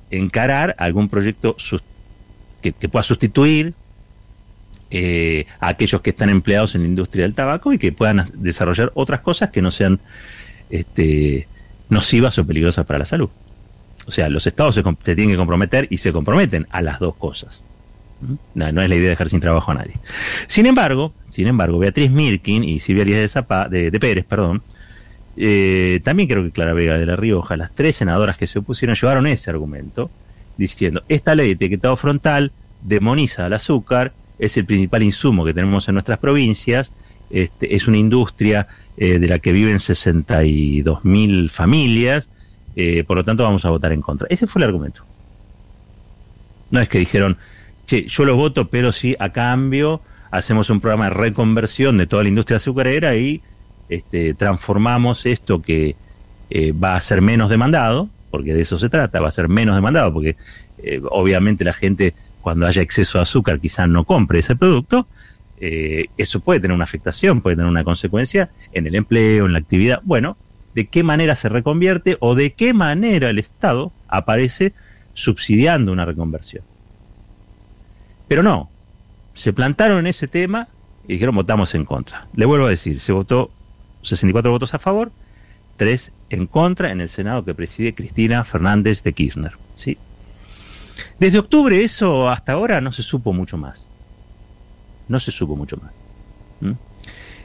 encarar 0.10 0.76
algún 0.80 1.10
proyecto 1.10 1.56
que, 2.62 2.72
pueda 2.72 3.04
sustituir 3.04 3.74
eh, 4.92 5.46
a 5.60 5.70
aquellos 5.70 6.02
que 6.02 6.12
están 6.12 6.30
empleados 6.30 6.76
en 6.76 6.82
la 6.82 6.88
industria 6.88 7.24
del 7.24 7.34
tabaco 7.34 7.74
y 7.74 7.80
que 7.80 7.92
puedan 7.92 8.24
desarrollar 8.36 8.92
otras 8.96 9.22
cosas 9.22 9.52
que 9.52 9.62
no 9.62 9.72
sean 9.72 10.00
este, 10.70 11.48
nocivas 11.90 12.38
o 12.38 12.46
peligrosas 12.46 12.86
para 12.86 13.00
la 13.00 13.06
salud. 13.06 13.30
O 14.06 14.12
sea, 14.12 14.30
los 14.30 14.46
estados 14.48 14.76
se, 14.76 14.84
tienen 15.16 15.32
que 15.32 15.38
comprometer 15.38 15.88
y 15.90 15.98
se 15.98 16.12
comprometen 16.12 16.68
a 16.72 16.82
las 16.82 17.00
dos 17.00 17.16
cosas. 17.16 17.62
¿Mm? 18.22 18.34
No, 18.56 18.68
es 18.68 18.90
la 18.90 18.96
idea 18.96 19.04
de 19.04 19.10
dejar 19.10 19.30
sin 19.30 19.40
trabajo 19.40 19.72
a 19.72 19.76
nadie. 19.76 19.94
Sin 20.48 20.66
embargo, 20.66 21.14
sin 21.30 21.48
embargo, 21.48 21.80
Beatriz 21.80 22.12
Mirkin 22.12 22.64
y 22.64 22.80
Silvia 22.80 23.06
Díaz 23.06 23.34
de, 23.70 23.92
de, 23.92 24.00
Pérez, 24.00 24.26
perdón, 24.26 24.62
eh, 25.36 26.00
también 26.04 26.30
creo 26.30 26.44
que 26.44 26.52
Clara 26.52 26.74
Vega 26.74 26.98
de 26.98 27.06
la 27.06 27.16
Rioja, 27.16 27.58
las 27.58 27.74
tres 27.74 27.96
senadoras 27.96 28.38
que 28.38 28.48
se 28.48 28.60
opusieron, 28.60 28.96
llevaron 28.96 29.28
ese 29.28 29.50
argumento, 29.50 30.12
diciendo, 30.58 31.04
esta 31.10 31.36
ley 31.36 31.48
de 31.48 31.54
etiquetado 31.54 31.96
frontal 31.96 32.52
demoniza 32.82 33.46
al 33.46 33.54
azúcar, 33.54 34.14
es 34.40 34.58
el 34.58 34.66
principal 34.66 35.04
insumo 35.04 35.46
que 35.46 35.54
tenemos 35.54 35.88
en 35.88 35.96
nuestras 35.96 36.20
provincias, 36.20 36.92
este, 37.30 37.76
es 37.76 37.88
una 37.88 37.98
industria 37.98 38.68
eh, 38.98 39.18
de 39.18 39.28
la 39.28 39.40
que 39.40 39.52
viven 39.52 39.80
62 39.80 41.04
mil 41.04 41.50
familias, 41.50 42.30
eh, 42.76 43.04
por 43.04 43.18
lo 43.18 43.24
tanto, 43.24 43.44
vamos 43.44 43.66
a 43.66 43.70
votar 43.70 43.92
en 43.92 44.02
contra. 44.02 44.28
Ese 44.30 44.48
fue 44.48 44.62
el 44.62 44.68
argumento. 44.68 45.04
No 46.72 46.80
es 46.80 46.90
que 46.90 47.00
dijeron, 47.00 47.38
che, 47.86 48.08
yo 48.08 48.26
lo 48.26 48.36
voto, 48.36 48.68
pero 48.68 48.92
si 48.92 49.16
a 49.20 49.30
cambio 49.30 50.02
hacemos 50.32 50.70
un 50.70 50.82
programa 50.82 51.06
de 51.06 51.12
reconversión 51.12 51.98
de 51.98 52.08
toda 52.08 52.24
la 52.24 52.30
industria 52.30 52.58
azucarera 52.58 53.16
y 53.16 53.42
este, 53.90 54.34
transformamos 54.34 55.26
esto 55.26 55.62
que 55.62 55.96
eh, 56.50 56.72
va 56.72 56.96
a 56.96 57.02
ser 57.02 57.22
menos 57.22 57.50
demandado, 57.50 58.10
porque 58.32 58.54
de 58.54 58.62
eso 58.62 58.80
se 58.80 58.90
trata, 58.90 59.20
va 59.20 59.28
a 59.28 59.32
ser 59.32 59.48
menos 59.48 59.76
demandado, 59.76 60.12
porque 60.12 60.36
eh, 60.80 61.00
obviamente 61.12 61.64
la 61.64 61.74
gente 61.74 62.16
cuando 62.42 62.66
haya 62.66 62.82
exceso 62.82 63.20
de 63.20 63.22
azúcar 63.22 63.60
quizás 63.60 63.88
no 63.88 64.04
compre 64.04 64.40
ese 64.40 64.56
producto, 64.56 65.08
eso 66.18 66.42
puede 66.42 66.60
tener 66.60 66.76
una 66.76 66.84
afectación, 66.84 67.40
puede 67.40 67.56
tener 67.56 67.72
una 67.72 67.86
consecuencia 67.86 68.50
en 68.74 68.86
el 68.86 68.96
empleo, 68.96 69.46
en 69.46 69.54
la 69.54 69.60
actividad. 69.60 70.02
Bueno, 70.04 70.36
de 70.74 70.88
qué 70.88 71.04
manera 71.04 71.36
se 71.36 71.50
reconvierte 71.50 72.18
o 72.20 72.36
de 72.36 72.54
qué 72.54 72.74
manera 72.74 73.30
el 73.30 73.40
Estado 73.40 73.92
aparece 74.08 74.74
subsidiando 75.14 75.92
una 75.92 76.06
reconversión. 76.06 76.64
Pero 78.28 78.44
no, 78.44 78.70
se 79.34 79.54
plantaron 79.54 80.00
en 80.00 80.08
ese 80.08 80.28
tema 80.28 80.68
y 81.08 81.14
dijeron 81.14 81.36
votamos 81.36 81.76
en 81.76 81.86
contra. 81.86 82.28
Le 82.36 82.46
vuelvo 82.46 82.66
a 82.66 82.70
decir, 82.70 83.00
se 83.00 83.12
votó 83.12 83.52
64 84.04 84.52
votos 84.52 84.74
a 84.74 84.80
favor, 84.80 85.12
3 85.78 86.12
en 86.30 86.48
contra 86.48 86.92
en 86.92 87.02
el 87.02 87.10
Senado 87.10 87.46
que 87.46 87.54
preside 87.54 87.96
Cristina 87.96 88.44
Fernández 88.44 89.04
de 89.04 89.14
Kirchner. 89.14 89.54
¿sí? 89.76 89.98
Desde 91.20 91.40
octubre 91.40 91.84
eso 91.84 92.30
hasta 92.30 92.54
ahora 92.54 92.82
no 92.82 92.92
se 92.92 93.04
supo 93.04 93.34
mucho 93.34 93.58
más. 93.58 93.86
No 95.08 95.20
se 95.20 95.32
supo 95.32 95.56
mucho 95.56 95.78
más. 95.78 95.94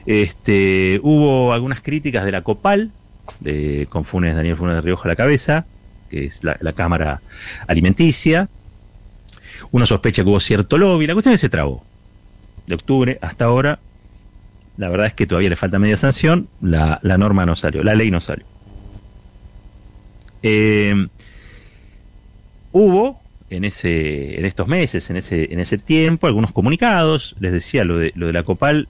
Este, 0.06 1.00
hubo 1.02 1.52
algunas 1.52 1.82
críticas 1.82 2.24
de 2.24 2.32
la 2.32 2.42
COPAL, 2.42 2.92
de, 3.40 3.86
con 3.90 4.04
Funes, 4.04 4.34
Daniel 4.34 4.56
Funes 4.56 4.74
de 4.74 4.80
Rioja 4.80 5.04
a 5.04 5.08
la 5.08 5.16
cabeza, 5.16 5.66
que 6.10 6.26
es 6.26 6.42
la, 6.44 6.72
Cámara 6.72 7.20
Alimenticia. 7.66 8.48
Uno 9.70 9.86
sospecha 9.86 10.22
que 10.22 10.30
hubo 10.30 10.40
cierto 10.40 10.78
lobby. 10.78 11.06
La 11.06 11.14
cuestión 11.14 11.34
es 11.34 11.40
que 11.40 11.46
se 11.46 11.50
trabó. 11.50 11.84
De 12.66 12.74
octubre 12.74 13.18
hasta 13.22 13.46
ahora, 13.46 13.78
la 14.76 14.88
verdad 14.88 15.06
es 15.06 15.14
que 15.14 15.26
todavía 15.26 15.48
le 15.48 15.56
falta 15.56 15.78
media 15.78 15.96
sanción. 15.96 16.48
La, 16.60 17.00
la 17.02 17.18
norma 17.18 17.46
no 17.46 17.56
salió, 17.56 17.82
la 17.82 17.94
ley 17.94 18.10
no 18.10 18.20
salió. 18.20 18.44
Eh, 20.42 21.08
hubo 22.72 23.20
en 23.50 23.64
ese 23.64 24.38
en 24.38 24.44
estos 24.44 24.68
meses, 24.68 25.08
en 25.10 25.16
ese 25.16 25.52
en 25.52 25.60
ese 25.60 25.78
tiempo 25.78 26.26
algunos 26.26 26.52
comunicados, 26.52 27.34
les 27.40 27.52
decía 27.52 27.84
lo 27.84 27.98
de 27.98 28.12
lo 28.14 28.26
de 28.26 28.32
la 28.32 28.42
Copal 28.42 28.88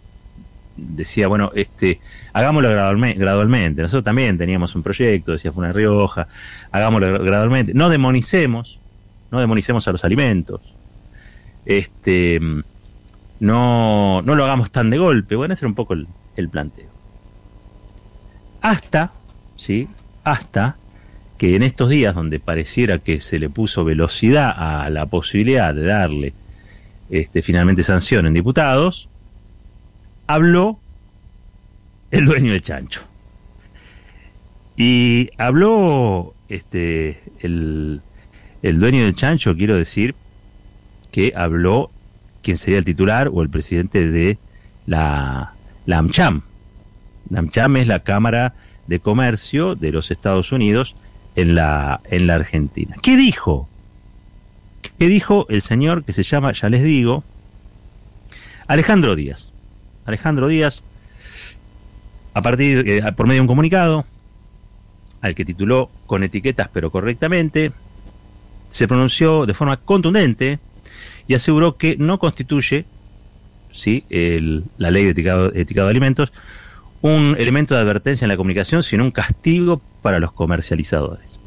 decía, 0.78 1.28
bueno, 1.28 1.50
este 1.54 2.00
hagámoslo 2.32 2.70
gradualmente. 2.70 3.82
Nosotros 3.82 4.04
también 4.04 4.38
teníamos 4.38 4.75
un 4.75 4.82
proyecto, 4.82 5.32
decía 5.32 5.52
Funes 5.52 5.75
Rioja, 5.75 6.28
hagámoslo 6.70 7.23
gradualmente. 7.23 7.75
No 7.75 7.88
demonicemos, 7.88 8.78
no 9.30 9.40
demonicemos 9.40 9.87
a 9.88 9.92
los 9.92 10.04
alimentos. 10.04 10.61
Este 11.66 12.40
no, 13.40 14.23
no 14.23 14.35
lo 14.35 14.44
hagamos 14.44 14.70
tan 14.70 14.90
de 14.90 14.99
golpe. 14.99 15.37
Bueno, 15.37 15.54
ese 15.54 15.64
era 15.64 15.68
un 15.68 15.75
poco 15.75 15.94
el, 15.94 16.06
el 16.37 16.49
planteo. 16.49 16.88
Hasta, 18.61 19.12
¿sí? 19.56 19.88
Hasta 20.25 20.76
que 21.37 21.54
en 21.54 21.62
estos 21.62 21.88
días 21.88 22.14
donde 22.14 22.40
pareciera 22.40 22.99
que 22.99 23.20
se 23.20 23.38
le 23.38 23.49
puso 23.49 23.85
velocidad 23.85 24.52
a 24.56 24.90
la 24.90 25.06
posibilidad 25.06 25.73
de 25.73 25.87
darle 25.87 26.32
este, 27.11 27.42
finalmente 27.42 27.82
sanción 27.82 28.26
en 28.26 28.35
diputados, 28.35 29.08
habló 30.28 30.78
el 32.12 32.26
dueño 32.26 32.52
del 32.52 32.62
chancho. 32.62 33.00
Y 34.76 35.30
habló 35.38 36.35
este, 36.49 37.20
el, 37.40 38.00
el 38.62 38.78
dueño 38.78 39.02
del 39.02 39.16
chancho, 39.16 39.56
quiero 39.56 39.76
decir, 39.76 40.14
que 41.11 41.32
habló 41.35 41.90
quien 42.42 42.56
sería 42.56 42.78
el 42.78 42.85
titular 42.85 43.28
o 43.32 43.42
el 43.42 43.50
presidente 43.50 44.08
de 44.08 44.38
la, 44.87 45.54
la 45.87 45.99
AmCham. 45.99 46.42
La 47.30 47.40
AmCham 47.40 47.76
es 47.78 47.88
la 47.88 48.00
Cámara 48.00 48.54
de 48.87 49.00
Comercio 49.00 49.75
de 49.75 49.90
los 49.90 50.11
Estados 50.11 50.52
Unidos 50.52 50.94
en 51.35 51.54
la, 51.54 52.00
en 52.04 52.26
la 52.26 52.37
Argentina. 52.37 52.94
¿Qué 53.02 53.16
dijo? 53.16 53.68
¿Qué 54.99 55.08
dijo 55.08 55.47
el 55.49 55.62
señor 55.62 56.04
que 56.04 56.12
se 56.12 56.23
llama, 56.23 56.52
ya 56.52 56.68
les 56.68 56.82
digo, 56.82 57.25
Alejandro 58.66 59.16
Díaz? 59.16 59.48
Alejandro 60.09 60.49
Díaz, 60.49 60.83
a 62.35 62.43
partir, 62.43 62.85
eh, 62.87 63.12
por 63.17 63.27
medio 63.27 63.38
de 63.38 63.43
un 63.43 63.47
comunicado, 63.47 64.05
al 65.21 65.35
que 65.35 65.45
tituló 65.45 65.91
con 66.07 66.23
etiquetas 66.23 66.69
pero 66.73 66.91
correctamente, 66.91 67.73
se 68.71 68.88
pronunció 68.88 69.47
de 69.47 69.55
forma 69.55 69.77
contundente 69.77 70.59
y 71.27 71.35
aseguró 71.35 71.77
que 71.77 71.97
no 71.97 72.19
constituye 72.19 72.85
¿sí? 73.73 74.05
La 74.79 74.91
ley 74.91 75.05
de 75.05 75.11
etiquetado, 75.11 75.49
etiquetado 75.55 75.87
de 75.87 75.91
alimentos 75.91 76.33
un 77.00 77.37
elemento 77.38 77.75
de 77.75 77.81
advertencia 77.81 78.25
en 78.25 78.31
la 78.31 78.37
comunicación, 78.37 78.83
sino 78.83 79.05
un 79.05 79.12
castigo 79.12 79.81
para 80.03 80.19
los 80.19 80.33
comercializadores. 80.33 81.38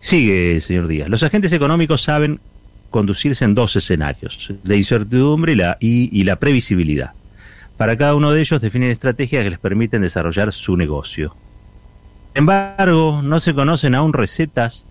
Sigue, 0.00 0.60
señor 0.60 0.88
Díaz. 0.88 1.08
Los 1.08 1.22
agentes 1.22 1.52
económicos 1.52 2.02
saben 2.02 2.40
conducirse 2.90 3.44
en 3.44 3.54
dos 3.54 3.76
escenarios, 3.76 4.52
la 4.64 4.74
incertidumbre 4.74 5.52
y 5.52 5.56
la, 5.56 5.76
y, 5.80 6.24
la 6.24 6.36
previsibilidad. 6.36 7.12
Para 7.76 7.96
cada 7.96 8.14
uno 8.14 8.32
de 8.32 8.40
ellos 8.40 8.60
definen 8.60 8.90
estrategias 8.90 9.44
que 9.44 9.50
les 9.50 9.58
permiten 9.58 10.02
desarrollar 10.02 10.52
su 10.52 10.76
negocio. 10.76 11.34
Sin 12.32 12.40
embargo, 12.40 13.20
no 13.22 13.40
se 13.40 13.54
conocen 13.54 13.94
aún 13.94 14.12
recetas 14.12 14.86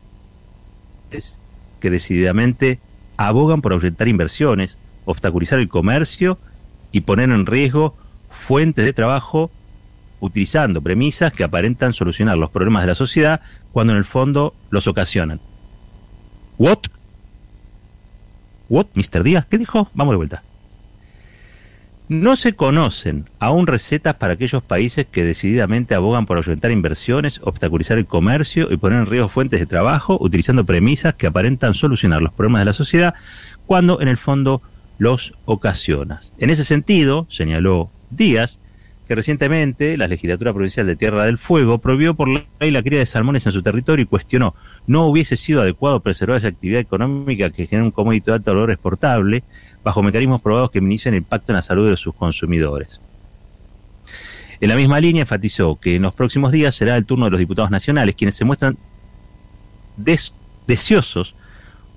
que 1.80 1.90
decididamente 1.90 2.80
abogan 3.18 3.62
por 3.62 3.74
ahuyentar 3.74 4.08
inversiones, 4.08 4.78
obstaculizar 5.06 5.60
el 5.60 5.70
comercio 5.70 6.38
y 6.92 7.02
poner 7.02 7.30
en 7.30 7.46
riesgo 7.46 7.96
fuentes 8.30 8.86
de 8.86 8.94
trabajo 8.94 9.52
utilizando 10.20 10.82
premisas 10.82 11.32
que 11.32 11.44
aparentan 11.44 11.94
solucionar 11.94 12.38
los 12.38 12.50
problemas 12.50 12.84
de 12.84 12.88
la 12.88 12.96
sociedad 12.96 13.42
cuando 13.72 13.94
en 13.94 13.98
el 13.98 14.06
fondo 14.06 14.54
los 14.70 14.88
ocasionan. 14.88 15.40
¿What? 16.58 16.80
¿What, 18.70 18.88
Mr. 18.94 19.24
Díaz? 19.24 19.46
¿Qué 19.46 19.58
dijo? 19.58 19.90
Vamos 19.94 20.14
de 20.14 20.18
vuelta. 20.18 20.44
No 22.10 22.38
se 22.38 22.54
conocen 22.54 23.26
aún 23.38 23.68
recetas 23.68 24.16
para 24.16 24.34
aquellos 24.34 24.64
países 24.64 25.06
que 25.06 25.26
decididamente 25.26 25.94
abogan 25.94 26.26
por 26.26 26.38
ahuyentar 26.38 26.72
inversiones, 26.72 27.42
obstaculizar 27.44 27.98
el 27.98 28.06
comercio 28.06 28.72
y 28.72 28.78
poner 28.78 29.00
en 29.00 29.08
riesgo 29.08 29.28
fuentes 29.28 29.60
de 29.60 29.66
trabajo 29.66 30.18
utilizando 30.22 30.64
premisas 30.66 31.16
que 31.16 31.28
aparentan 31.28 31.74
solucionar 31.74 32.22
los 32.22 32.32
problemas 32.32 32.62
de 32.62 32.66
la 32.66 32.74
sociedad 32.74 33.14
cuando 33.66 34.00
en 34.00 34.08
el 34.08 34.16
fondo 34.16 34.62
los 34.98 35.34
ocasionas. 35.44 36.32
En 36.38 36.50
ese 36.50 36.64
sentido, 36.64 37.28
señaló 37.30 37.90
Díaz, 38.10 38.58
que 39.08 39.16
recientemente 39.16 39.96
la 39.96 40.08
legislatura 40.08 40.54
provincial 40.54 40.86
de 40.86 40.96
Tierra 40.96 41.26
del 41.26 41.38
Fuego 41.38 41.78
prohibió 41.78 42.14
por 42.14 42.28
ley 42.28 42.72
la 42.72 42.84
cría 42.84 43.00
de 43.00 43.06
salmones 43.06 43.46
en 43.46 43.54
su 43.54 43.62
territorio 43.62 44.04
y 44.04 44.08
cuestionó 44.08 44.54
no 44.86 45.06
hubiese 45.06 45.38
sido 45.38 45.62
adecuado 45.62 46.02
preservar 46.02 46.38
esa 46.38 46.50
actividad 46.50 46.82
económica 46.82 47.50
que 47.50 47.68
genera 47.68 47.86
un 47.86 47.92
commodity 47.92 48.26
de 48.26 48.34
alto 48.34 48.54
valor 48.54 48.72
exportable 48.72 49.44
bajo 49.84 50.04
mecanismos 50.04 50.42
probados 50.42 50.72
que 50.72 50.82
minimicen 50.82 51.14
el 51.14 51.20
impacto 51.20 51.54
en 51.54 51.56
la 51.56 51.62
salud 51.62 51.90
de 51.90 51.96
sus 51.96 52.14
consumidores. 52.14 53.00
En 54.60 54.70
la 54.70 54.76
misma 54.76 55.00
línea 55.00 55.22
enfatizó 55.22 55.80
que 55.80 55.96
en 55.96 56.02
los 56.02 56.14
próximos 56.14 56.52
días 56.52 56.76
será 56.76 56.98
el 56.98 57.06
turno 57.06 57.26
de 57.26 57.32
los 57.32 57.40
diputados 57.40 57.72
nacionales, 57.72 58.16
quienes 58.16 58.36
se 58.36 58.44
muestran 58.44 58.78
deseosos 60.68 61.36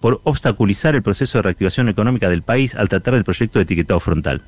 por 0.01 0.21
obstaculizar 0.25 0.95
el 0.95 1.03
proceso 1.03 1.39
de 1.39 1.43
reactivación 1.43 1.89
económica 1.89 2.29
del 2.29 2.43
país 2.43 2.75
al 2.75 2.89
tratar 2.89 3.15
del 3.15 3.25
proyecto 3.25 3.59
de 3.59 3.65
etiquetado 3.65 3.99
frontal. 3.99 4.43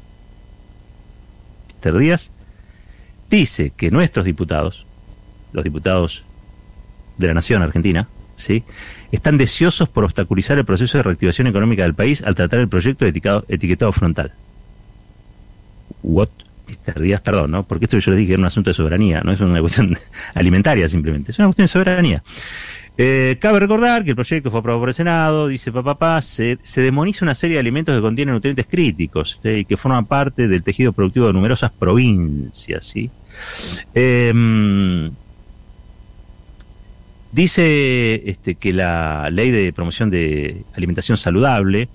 Dice 3.37 3.73
que 3.77 3.91
nuestros 3.91 4.25
diputados, 4.25 4.87
los 5.53 5.65
diputados 5.65 6.23
de 7.19 7.27
la 7.29 7.35
Nación 7.35 7.63
Argentina, 7.63 8.09
¿sí? 8.37 8.65
están 9.11 9.39
deseosos 9.39 9.89
por 9.89 10.05
obstaculizar 10.05 10.59
el 10.59 10.65
proceso 10.65 10.99
de 10.99 11.03
reactivación 11.03 11.47
económica 11.47 11.83
del 11.83 11.95
país 11.95 12.23
al 12.23 12.35
tratar 12.35 12.61
el 12.61 12.69
proyecto 12.69 13.05
de 13.05 13.43
etiquetado, 13.49 13.93
frontal. 13.93 14.33
What? 16.03 16.29
Mr. 16.69 17.21
Perdón, 17.23 17.51
¿no? 17.51 17.65
Porque 17.65 17.85
esto 17.85 17.99
yo 17.99 18.11
les 18.13 18.19
dije 18.19 18.29
que 18.29 18.33
era 18.35 18.41
un 18.41 18.47
asunto 18.47 18.71
de 18.71 18.75
soberanía, 18.75 19.21
no 19.23 19.33
es 19.33 19.41
una 19.41 19.61
cuestión 19.61 19.97
alimentaria 20.35 20.89
simplemente, 20.89 21.33
es 21.33 21.39
una 21.39 21.49
cuestión 21.49 21.65
de 21.65 21.69
soberanía. 21.69 22.23
Eh, 22.99 23.39
cabe 23.41 23.59
recordar 23.59 24.05
que 24.05 24.11
el 24.11 24.17
proyecto 24.17 24.51
fue 24.51 24.61
aprobado 24.61 24.81
por 24.81 24.91
el 24.91 24.95
Senado, 24.95 25.49
dice 25.49 25.73
papá, 25.73 26.21
se, 26.21 26.59
se 26.63 26.83
demoniza 26.83 27.25
una 27.25 27.35
serie 27.35 27.55
de 27.55 27.61
alimentos 27.61 27.95
que 27.95 28.03
contienen 28.03 28.35
nutrientes 28.35 28.67
críticos 28.67 29.41
y 29.43 29.65
que 29.65 29.77
forman 29.79 30.05
parte 30.05 30.47
del 30.47 30.63
tejido 30.63 30.93
productivo 30.93 31.27
de 31.27 31.33
numerosas 31.33 31.71
provincias. 31.73 32.85
¿sí? 32.85 33.11
Eh, 33.95 35.11
dice 37.33 38.31
este, 38.31 38.55
que 38.55 38.73
la 38.73 39.31
ley 39.31 39.51
de 39.51 39.73
promoción 39.73 40.11
de 40.11 40.65
alimentación 40.75 41.17
saludable, 41.17 41.89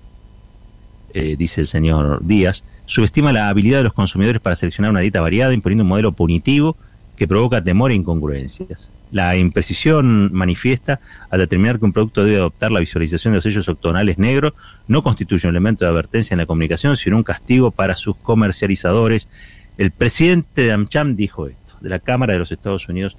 eh, 1.13 1.35
dice 1.37 1.61
el 1.61 1.67
señor 1.67 2.19
Díaz, 2.25 2.63
subestima 2.85 3.31
la 3.31 3.49
habilidad 3.49 3.77
de 3.77 3.83
los 3.85 3.93
consumidores 3.93 4.41
para 4.41 4.55
seleccionar 4.55 4.91
una 4.91 5.01
dieta 5.01 5.21
variada, 5.21 5.53
imponiendo 5.53 5.83
un 5.83 5.89
modelo 5.89 6.11
punitivo 6.11 6.75
que 7.15 7.27
provoca 7.27 7.63
temor 7.63 7.91
e 7.91 7.95
incongruencias. 7.95 8.91
La 9.11 9.37
imprecisión 9.37 10.31
manifiesta 10.33 10.99
al 11.29 11.39
determinar 11.39 11.79
que 11.79 11.85
un 11.85 11.93
producto 11.93 12.23
debe 12.23 12.37
adoptar 12.37 12.71
la 12.71 12.79
visualización 12.79 13.31
de 13.31 13.37
los 13.37 13.43
sellos 13.43 13.67
octonales 13.69 14.17
negros 14.17 14.53
no 14.87 15.01
constituye 15.01 15.47
un 15.47 15.55
elemento 15.55 15.85
de 15.85 15.91
advertencia 15.91 16.33
en 16.33 16.39
la 16.39 16.45
comunicación, 16.45 16.97
sino 16.97 17.17
un 17.17 17.23
castigo 17.23 17.71
para 17.71 17.95
sus 17.95 18.15
comercializadores. 18.17 19.29
El 19.77 19.91
presidente 19.91 20.63
de 20.63 20.71
AmCham 20.71 21.15
dijo 21.15 21.47
esto, 21.47 21.75
de 21.81 21.89
la 21.89 21.99
Cámara 21.99 22.33
de 22.33 22.39
los 22.39 22.51
Estados 22.51 22.87
Unidos 22.89 23.17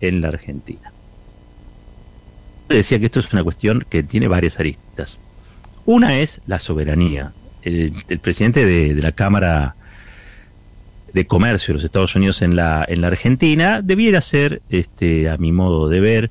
en 0.00 0.20
la 0.20 0.28
Argentina. 0.28 0.92
Decía 2.68 2.98
que 2.98 3.06
esto 3.06 3.20
es 3.20 3.32
una 3.32 3.44
cuestión 3.44 3.84
que 3.88 4.02
tiene 4.02 4.28
varias 4.28 4.58
aristas. 4.60 5.18
Una 5.86 6.18
es 6.18 6.40
la 6.46 6.58
soberanía. 6.58 7.32
El, 7.62 7.92
presidente 8.20 8.64
de, 8.64 8.94
de 8.94 9.02
la 9.02 9.12
Cámara 9.12 9.74
de 11.12 11.26
comercio 11.26 11.72
de 11.72 11.74
los 11.74 11.84
Estados 11.84 12.14
Unidos 12.14 12.42
en 12.42 12.56
la, 12.56 12.84
en 12.88 13.00
la 13.00 13.08
Argentina 13.08 13.82
debiera 13.82 14.20
ser, 14.20 14.62
este, 14.70 15.28
a 15.28 15.36
mi 15.36 15.52
modo 15.52 15.88
de 15.88 16.00
ver, 16.00 16.30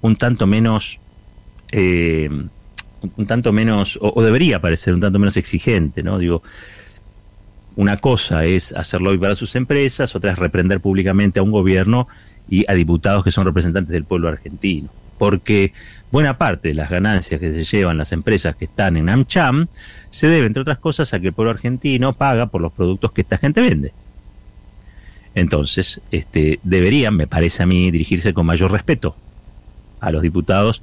un 0.00 0.16
tanto 0.16 0.46
menos, 0.46 0.98
eh, 1.72 2.28
un, 3.16 3.26
tanto 3.26 3.52
menos, 3.52 3.98
o, 4.00 4.22
debería 4.22 4.60
parecer 4.60 4.94
un 4.94 5.00
tanto 5.00 5.18
menos 5.18 5.36
exigente, 5.36 6.02
¿no? 6.02 6.18
Digo, 6.18 6.42
una 7.76 7.96
cosa 7.96 8.44
es 8.44 8.72
hacerlo 8.72 9.10
hoy 9.10 9.18
para 9.18 9.34
sus 9.34 9.54
empresas, 9.56 10.14
otra 10.14 10.32
es 10.32 10.38
reprender 10.38 10.80
públicamente 10.80 11.40
a 11.40 11.42
un 11.42 11.50
gobierno 11.50 12.08
y 12.48 12.70
a 12.70 12.74
diputados 12.74 13.24
que 13.24 13.30
son 13.30 13.44
representantes 13.44 13.92
del 13.92 14.04
pueblo 14.04 14.28
argentino. 14.28 14.88
Porque 15.18 15.72
buena 16.10 16.38
parte 16.38 16.68
de 16.68 16.74
las 16.74 16.90
ganancias 16.90 17.40
que 17.40 17.52
se 17.52 17.76
llevan 17.76 17.98
las 17.98 18.12
empresas 18.12 18.56
que 18.56 18.64
están 18.64 18.96
en 18.96 19.08
AmCham 19.08 19.68
se 20.10 20.28
debe, 20.28 20.46
entre 20.46 20.62
otras 20.62 20.78
cosas, 20.78 21.12
a 21.14 21.20
que 21.20 21.28
el 21.28 21.32
pueblo 21.32 21.52
argentino 21.52 22.12
paga 22.12 22.46
por 22.46 22.60
los 22.60 22.72
productos 22.72 23.12
que 23.12 23.20
esta 23.20 23.38
gente 23.38 23.60
vende. 23.60 23.92
Entonces, 25.34 26.00
este, 26.10 26.58
deberían, 26.64 27.16
me 27.16 27.26
parece 27.26 27.62
a 27.62 27.66
mí, 27.66 27.90
dirigirse 27.90 28.34
con 28.34 28.46
mayor 28.46 28.72
respeto 28.72 29.14
a 30.00 30.10
los 30.10 30.22
diputados 30.22 30.82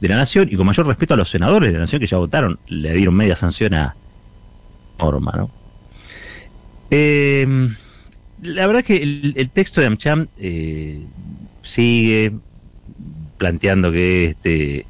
de 0.00 0.08
la 0.08 0.16
Nación 0.16 0.48
y 0.50 0.56
con 0.56 0.66
mayor 0.66 0.86
respeto 0.86 1.14
a 1.14 1.16
los 1.16 1.30
senadores 1.30 1.72
de 1.72 1.78
la 1.78 1.84
Nación 1.84 2.00
que 2.00 2.06
ya 2.06 2.16
votaron, 2.16 2.58
le 2.66 2.92
dieron 2.94 3.14
media 3.14 3.36
sanción 3.36 3.74
a 3.74 3.94
Norma, 4.98 5.32
¿no? 5.36 5.57
Eh, 6.90 7.46
la 8.42 8.66
verdad 8.66 8.84
que 8.84 9.02
el, 9.02 9.50
texto 9.52 9.80
de 9.80 9.88
AmCham 9.88 10.28
eh, 10.38 11.02
sigue 11.62 12.32
planteando 13.36 13.90
que 13.90 14.26
este, 14.26 14.86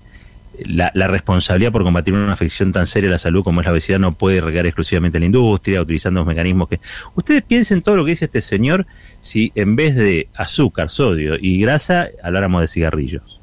la, 0.67 0.91
responsabilidad 1.09 1.73
por 1.73 1.83
combatir 1.83 2.15
una 2.15 2.33
afección 2.33 2.73
tan 2.73 2.87
seria 2.87 3.09
a 3.09 3.13
la 3.13 3.19
salud 3.19 3.43
como 3.43 3.61
es 3.61 3.67
la 3.67 3.73
obesidad 3.73 3.99
no 3.99 4.15
puede 4.15 4.41
recaer 4.41 4.67
exclusivamente 4.67 5.19
en 5.19 5.23
la 5.23 5.27
industria, 5.27 5.81
utilizando 5.81 6.21
los 6.21 6.27
mecanismos 6.27 6.69
que... 6.69 6.81
Ustedes 7.15 7.43
piensen 7.43 7.83
todo 7.83 7.97
lo 7.97 8.05
que 8.05 8.11
dice 8.11 8.27
este 8.27 8.41
señor 8.41 8.87
si 9.21 9.53
en 9.55 9.77
vez 9.77 9.95
de 9.95 10.29
azúcar, 10.35 10.91
sodio 10.91 11.37
y 11.41 11.61
grasa 11.61 12.09
habláramos 12.23 12.61
de 12.61 12.69
cigarrillos. 12.69 13.41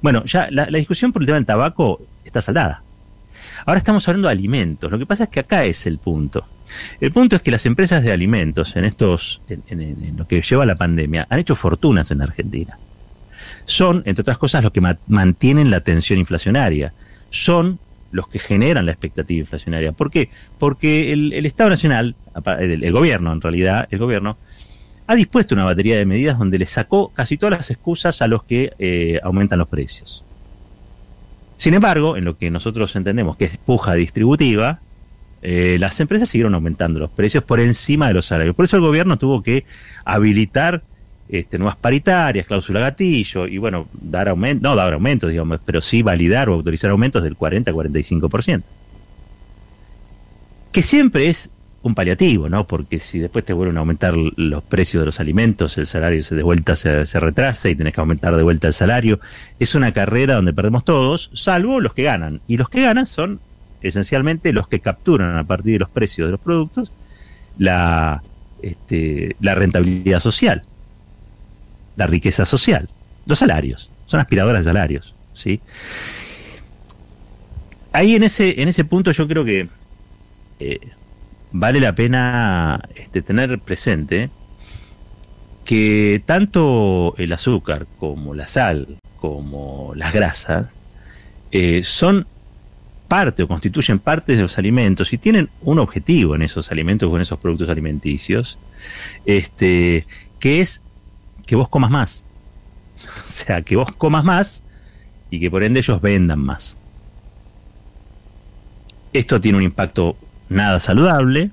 Bueno, 0.00 0.24
ya 0.24 0.48
la, 0.50 0.68
la 0.70 0.78
discusión 0.78 1.12
por 1.12 1.22
el 1.22 1.26
tema 1.26 1.36
del 1.36 1.46
tabaco 1.46 2.00
está 2.24 2.40
saldada. 2.40 2.82
Ahora 3.66 3.78
estamos 3.78 4.06
hablando 4.08 4.28
de 4.28 4.32
alimentos. 4.32 4.90
Lo 4.90 4.98
que 4.98 5.06
pasa 5.06 5.24
es 5.24 5.30
que 5.30 5.40
acá 5.40 5.64
es 5.64 5.86
el 5.86 5.98
punto. 5.98 6.44
El 7.00 7.12
punto 7.12 7.36
es 7.36 7.42
que 7.42 7.50
las 7.50 7.66
empresas 7.66 8.02
de 8.02 8.12
alimentos 8.12 8.76
en 8.76 8.84
estos, 8.84 9.40
en, 9.48 10.16
lo 10.16 10.26
que 10.26 10.42
lleva 10.42 10.66
la 10.66 10.76
pandemia, 10.76 11.26
han 11.30 11.38
hecho 11.38 11.54
fortunas 11.54 12.10
en 12.10 12.22
Argentina. 12.22 12.78
Son, 13.64 14.02
entre 14.06 14.22
otras 14.22 14.38
cosas, 14.38 14.62
los 14.62 14.72
que 14.72 14.82
mantienen 15.08 15.70
la 15.70 15.80
tensión 15.80 16.18
inflacionaria. 16.18 16.92
Son 17.30 17.78
los 18.12 18.28
que 18.28 18.38
generan 18.38 18.86
la 18.86 18.92
expectativa 18.92 19.40
inflacionaria. 19.40 19.92
¿Por 19.92 20.10
qué? 20.10 20.30
Porque 20.58 21.12
el, 21.12 21.46
Estado 21.46 21.70
Nacional, 21.70 22.14
el, 22.60 22.92
gobierno 22.92 23.32
en 23.32 23.40
realidad, 23.40 23.88
el 23.90 23.98
gobierno, 23.98 24.36
ha 25.06 25.14
dispuesto 25.14 25.54
una 25.54 25.64
batería 25.64 25.96
de 25.96 26.06
medidas 26.06 26.38
donde 26.38 26.58
le 26.58 26.66
sacó 26.66 27.08
casi 27.08 27.36
todas 27.36 27.58
las 27.58 27.70
excusas 27.70 28.22
a 28.22 28.28
los 28.28 28.44
que 28.44 28.72
eh, 28.78 29.18
aumentan 29.22 29.58
los 29.58 29.68
precios. 29.68 30.24
Sin 31.56 31.74
embargo, 31.74 32.16
en 32.16 32.24
lo 32.24 32.36
que 32.36 32.50
nosotros 32.50 32.94
entendemos 32.96 33.36
que 33.36 33.46
es 33.46 33.56
puja 33.56 33.94
distributiva, 33.94 34.80
eh, 35.46 35.76
las 35.78 36.00
empresas 36.00 36.30
siguieron 36.30 36.54
aumentando 36.54 36.98
los 36.98 37.10
precios 37.10 37.44
por 37.44 37.60
encima 37.60 38.08
de 38.08 38.14
los 38.14 38.24
salarios. 38.24 38.56
Por 38.56 38.64
eso 38.64 38.76
el 38.76 38.82
gobierno 38.82 39.18
tuvo 39.18 39.42
que 39.42 39.64
habilitar 40.06 40.82
este, 41.28 41.58
nuevas 41.58 41.76
paritarias, 41.76 42.46
cláusula 42.46 42.80
gatillo, 42.80 43.46
y 43.46 43.58
bueno, 43.58 43.86
dar 43.92 44.30
aumentos, 44.30 44.62
no 44.62 44.74
dar 44.74 44.94
aumentos, 44.94 45.28
digamos, 45.28 45.60
pero 45.62 45.82
sí 45.82 46.00
validar 46.00 46.48
o 46.48 46.54
autorizar 46.54 46.90
aumentos 46.90 47.22
del 47.22 47.36
40-45%. 47.36 48.62
Que 50.72 50.80
siempre 50.80 51.28
es 51.28 51.50
un 51.82 51.94
paliativo, 51.94 52.48
¿no? 52.48 52.66
Porque 52.66 52.98
si 52.98 53.18
después 53.18 53.44
te 53.44 53.52
vuelven 53.52 53.76
a 53.76 53.80
aumentar 53.80 54.14
los 54.16 54.64
precios 54.64 55.02
de 55.02 55.06
los 55.06 55.20
alimentos, 55.20 55.76
el 55.76 55.84
salario 55.84 56.22
se 56.22 56.34
de 56.34 56.42
vuelta 56.42 56.74
se, 56.74 57.04
se, 57.04 57.20
retrasa 57.20 57.68
y 57.68 57.74
tenés 57.74 57.92
que 57.92 58.00
aumentar 58.00 58.34
de 58.34 58.42
vuelta 58.42 58.66
el 58.66 58.72
salario. 58.72 59.20
Es 59.58 59.74
una 59.74 59.92
carrera 59.92 60.36
donde 60.36 60.54
perdemos 60.54 60.86
todos, 60.86 61.30
salvo 61.34 61.80
los 61.80 61.92
que 61.92 62.04
ganan. 62.04 62.40
Y 62.48 62.56
los 62.56 62.70
que 62.70 62.80
ganan 62.80 63.04
son 63.04 63.40
esencialmente 63.84 64.52
los 64.52 64.66
que 64.66 64.80
capturan 64.80 65.36
a 65.36 65.44
partir 65.44 65.74
de 65.74 65.78
los 65.80 65.90
precios 65.90 66.26
de 66.26 66.32
los 66.32 66.40
productos 66.40 66.90
la, 67.58 68.22
este, 68.62 69.36
la 69.40 69.54
rentabilidad 69.54 70.20
social, 70.20 70.64
la 71.96 72.06
riqueza 72.06 72.46
social, 72.46 72.88
los 73.26 73.38
salarios, 73.38 73.90
son 74.06 74.20
aspiradoras 74.20 74.64
de 74.64 74.70
salarios, 74.70 75.14
¿sí? 75.34 75.60
Ahí 77.92 78.16
en 78.16 78.24
ese, 78.24 78.60
en 78.60 78.68
ese 78.68 78.84
punto 78.84 79.12
yo 79.12 79.28
creo 79.28 79.44
que 79.44 79.68
eh, 80.58 80.80
vale 81.52 81.78
la 81.78 81.94
pena 81.94 82.80
este, 82.96 83.22
tener 83.22 83.60
presente 83.60 84.30
que 85.64 86.22
tanto 86.26 87.14
el 87.18 87.32
azúcar 87.32 87.86
como 87.98 88.34
la 88.34 88.46
sal 88.46 88.98
como 89.20 89.92
las 89.94 90.12
grasas 90.12 90.74
eh, 91.52 91.82
son 91.84 92.26
parte 93.08 93.42
o 93.42 93.48
constituyen 93.48 93.98
parte 93.98 94.34
de 94.34 94.42
los 94.42 94.58
alimentos 94.58 95.12
y 95.12 95.18
tienen 95.18 95.48
un 95.60 95.78
objetivo 95.78 96.34
en 96.34 96.42
esos 96.42 96.70
alimentos 96.70 97.10
o 97.10 97.16
en 97.16 97.22
esos 97.22 97.38
productos 97.38 97.68
alimenticios, 97.68 98.58
este, 99.26 100.06
que 100.40 100.60
es 100.60 100.82
que 101.46 101.56
vos 101.56 101.68
comas 101.68 101.90
más. 101.90 102.24
O 103.26 103.30
sea, 103.30 103.62
que 103.62 103.76
vos 103.76 103.92
comas 103.92 104.24
más 104.24 104.62
y 105.30 105.40
que 105.40 105.50
por 105.50 105.62
ende 105.62 105.80
ellos 105.80 106.00
vendan 106.00 106.38
más. 106.38 106.76
Esto 109.12 109.40
tiene 109.40 109.58
un 109.58 109.64
impacto 109.64 110.16
nada 110.48 110.80
saludable 110.80 111.50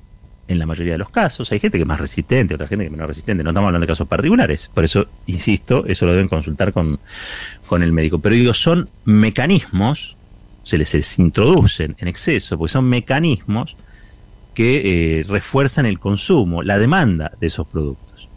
en 0.47 0.59
la 0.59 0.65
mayoría 0.65 0.93
de 0.93 0.99
los 0.99 1.09
casos. 1.09 1.51
Hay 1.51 1.59
gente 1.59 1.77
que 1.77 1.83
es 1.83 1.87
más 1.87 1.99
resistente, 1.99 2.55
otra 2.55 2.67
gente 2.67 2.83
que 2.83 2.87
es 2.87 2.91
menos 2.91 3.07
resistente. 3.07 3.43
No 3.43 3.51
estamos 3.51 3.67
hablando 3.67 3.85
de 3.85 3.91
casos 3.91 4.07
particulares. 4.07 4.69
Por 4.73 4.83
eso, 4.83 5.07
insisto, 5.27 5.85
eso 5.87 6.05
lo 6.05 6.13
deben 6.13 6.27
consultar 6.27 6.73
con, 6.73 6.99
con 7.67 7.83
el 7.83 7.91
médico. 7.91 8.19
Pero 8.19 8.35
digo, 8.35 8.53
son 8.53 8.89
mecanismos 9.05 10.15
se 10.63 10.77
les, 10.77 11.19
introducen 11.19 11.95
en 11.99 12.07
exceso, 12.07 12.57
porque 12.57 12.71
son 12.71 12.85
mecanismos 12.85 13.75
que 14.53 15.19
eh, 15.19 15.23
refuerzan 15.23 15.85
el 15.85 15.99
consumo, 15.99 16.61
la 16.61 16.77
demanda 16.77 17.31
de 17.39 17.47
esos 17.47 17.67
productos. 17.67 18.27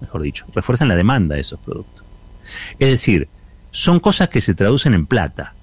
Mejor 0.00 0.22
dicho, 0.22 0.46
refuerzan 0.54 0.88
la 0.88 0.96
demanda 0.96 1.34
de 1.34 1.40
esos 1.40 1.58
productos. 1.60 2.04
Es 2.78 2.88
decir, 2.88 3.28
son 3.70 4.00
cosas 4.00 4.28
que 4.28 4.40
se 4.40 4.54
traducen 4.54 4.94
en 4.94 5.06
plata. 5.06 5.54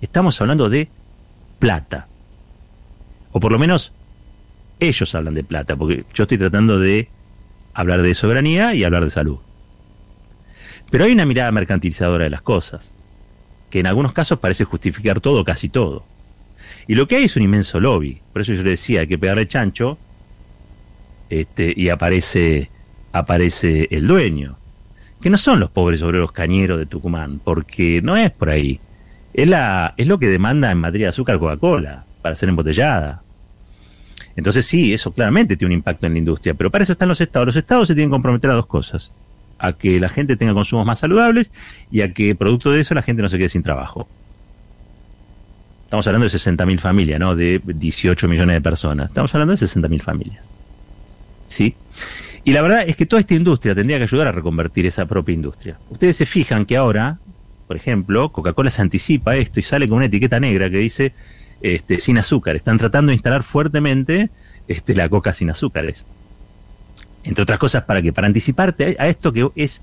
Estamos 0.00 0.40
hablando 0.40 0.68
de 0.68 0.88
plata. 1.58 2.06
O 3.32 3.40
por 3.40 3.52
lo 3.52 3.58
menos 3.58 3.92
ellos 4.80 5.14
hablan 5.14 5.34
de 5.34 5.44
plata, 5.44 5.76
porque 5.76 6.04
yo 6.14 6.22
estoy 6.22 6.38
tratando 6.38 6.78
de 6.78 7.08
hablar 7.74 8.02
de 8.02 8.14
soberanía 8.14 8.74
y 8.74 8.84
hablar 8.84 9.04
de 9.04 9.10
salud. 9.10 9.38
Pero 10.90 11.04
hay 11.04 11.12
una 11.12 11.26
mirada 11.26 11.52
mercantilizadora 11.52 12.24
de 12.24 12.30
las 12.30 12.42
cosas 12.42 12.92
que 13.70 13.80
en 13.80 13.86
algunos 13.86 14.12
casos 14.12 14.38
parece 14.38 14.64
justificar 14.64 15.20
todo, 15.20 15.44
casi 15.44 15.68
todo. 15.68 16.04
Y 16.86 16.94
lo 16.94 17.06
que 17.06 17.16
hay 17.16 17.24
es 17.24 17.36
un 17.36 17.42
inmenso 17.42 17.80
lobby. 17.80 18.20
Por 18.32 18.42
eso 18.42 18.54
yo 18.54 18.62
le 18.62 18.70
decía, 18.70 19.00
hay 19.00 19.06
que 19.06 19.18
pegarle 19.18 19.46
chancho 19.46 19.98
este, 21.28 21.72
y 21.76 21.90
aparece, 21.90 22.70
aparece 23.12 23.88
el 23.90 24.06
dueño. 24.06 24.56
Que 25.20 25.30
no 25.30 25.36
son 25.36 25.60
los 25.60 25.70
pobres 25.70 26.00
obreros 26.02 26.32
cañeros 26.32 26.78
de 26.78 26.86
Tucumán, 26.86 27.40
porque 27.42 28.00
no 28.02 28.16
es 28.16 28.30
por 28.30 28.50
ahí. 28.50 28.80
Es, 29.34 29.48
la, 29.48 29.94
es 29.96 30.06
lo 30.06 30.18
que 30.18 30.28
demanda 30.28 30.70
en 30.70 30.78
materia 30.78 31.06
de 31.06 31.10
azúcar 31.10 31.38
Coca-Cola 31.38 32.04
para 32.22 32.36
ser 32.36 32.48
embotellada. 32.48 33.22
Entonces 34.36 34.64
sí, 34.64 34.94
eso 34.94 35.12
claramente 35.12 35.56
tiene 35.56 35.74
un 35.74 35.78
impacto 35.78 36.06
en 36.06 36.12
la 36.12 36.20
industria, 36.20 36.54
pero 36.54 36.70
para 36.70 36.84
eso 36.84 36.92
están 36.92 37.08
los 37.08 37.20
estados. 37.20 37.46
Los 37.46 37.56
estados 37.56 37.88
se 37.88 37.94
tienen 37.94 38.08
que 38.08 38.14
comprometer 38.14 38.50
a 38.50 38.54
dos 38.54 38.66
cosas 38.66 39.10
a 39.58 39.72
que 39.72 40.00
la 40.00 40.08
gente 40.08 40.36
tenga 40.36 40.54
consumos 40.54 40.86
más 40.86 41.00
saludables 41.00 41.50
y 41.90 42.02
a 42.02 42.12
que 42.12 42.34
producto 42.34 42.70
de 42.70 42.80
eso 42.80 42.94
la 42.94 43.02
gente 43.02 43.22
no 43.22 43.28
se 43.28 43.38
quede 43.38 43.48
sin 43.48 43.62
trabajo. 43.62 44.08
Estamos 45.84 46.06
hablando 46.06 46.28
de 46.28 46.36
60.000 46.36 46.78
familias, 46.80 47.18
¿no? 47.18 47.34
De 47.34 47.62
18 47.64 48.28
millones 48.28 48.56
de 48.56 48.60
personas. 48.60 49.08
Estamos 49.08 49.34
hablando 49.34 49.54
de 49.54 49.66
60.000 49.66 50.02
familias. 50.02 50.44
¿Sí? 51.46 51.74
Y 52.44 52.52
la 52.52 52.62
verdad 52.62 52.84
es 52.86 52.96
que 52.96 53.06
toda 53.06 53.20
esta 53.20 53.34
industria 53.34 53.74
tendría 53.74 53.96
que 53.96 54.04
ayudar 54.04 54.26
a 54.28 54.32
reconvertir 54.32 54.86
esa 54.86 55.06
propia 55.06 55.34
industria. 55.34 55.78
Ustedes 55.90 56.16
se 56.16 56.26
fijan 56.26 56.66
que 56.66 56.76
ahora, 56.76 57.18
por 57.66 57.76
ejemplo, 57.76 58.30
Coca-Cola 58.30 58.70
se 58.70 58.82
anticipa 58.82 59.36
esto 59.36 59.60
y 59.60 59.62
sale 59.62 59.88
con 59.88 59.96
una 59.96 60.06
etiqueta 60.06 60.38
negra 60.38 60.70
que 60.70 60.76
dice 60.78 61.14
este, 61.62 62.00
sin 62.00 62.18
azúcar. 62.18 62.54
Están 62.54 62.78
tratando 62.78 63.10
de 63.10 63.14
instalar 63.14 63.42
fuertemente 63.42 64.30
este, 64.66 64.94
la 64.94 65.08
coca 65.08 65.34
sin 65.34 65.50
azúcares. 65.50 66.04
Entre 67.28 67.42
otras 67.42 67.58
cosas, 67.58 67.84
¿para 67.84 68.00
que 68.00 68.12
Para 68.12 68.26
anticiparte 68.26 68.96
a 68.98 69.06
esto 69.06 69.32
que 69.34 69.48
es 69.54 69.82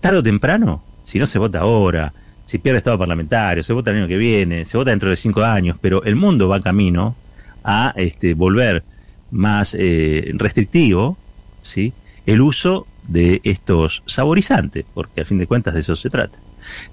tarde 0.00 0.18
o 0.18 0.22
temprano, 0.22 0.82
si 1.04 1.18
no 1.18 1.26
se 1.26 1.38
vota 1.38 1.60
ahora, 1.60 2.14
si 2.46 2.56
pierde 2.58 2.78
estado 2.78 2.98
parlamentario, 2.98 3.62
se 3.62 3.74
vota 3.74 3.90
el 3.90 3.98
año 3.98 4.08
que 4.08 4.16
viene, 4.16 4.64
se 4.64 4.78
vota 4.78 4.90
dentro 4.90 5.10
de 5.10 5.16
cinco 5.16 5.42
años, 5.42 5.76
pero 5.80 6.02
el 6.04 6.16
mundo 6.16 6.48
va 6.48 6.62
camino 6.62 7.14
a 7.62 7.92
este, 7.96 8.32
volver 8.32 8.84
más 9.30 9.76
eh, 9.78 10.32
restrictivo 10.34 11.18
¿sí? 11.62 11.92
el 12.24 12.40
uso 12.40 12.86
de 13.06 13.42
estos 13.44 14.02
saborizantes, 14.06 14.86
porque 14.94 15.20
al 15.20 15.26
fin 15.26 15.36
de 15.36 15.46
cuentas 15.46 15.74
de 15.74 15.80
eso 15.80 15.94
se 15.94 16.08
trata. 16.08 16.38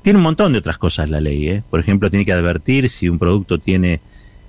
Tiene 0.01 0.17
un 0.17 0.23
montón 0.23 0.51
de 0.51 0.59
otras 0.59 0.77
cosas 0.77 1.09
la 1.09 1.21
ley, 1.21 1.47
¿eh? 1.47 1.63
por 1.69 1.79
ejemplo, 1.79 2.09
tiene 2.09 2.25
que 2.25 2.33
advertir 2.33 2.89
si 2.89 3.07
un 3.07 3.17
producto 3.17 3.59
tiene 3.59 4.01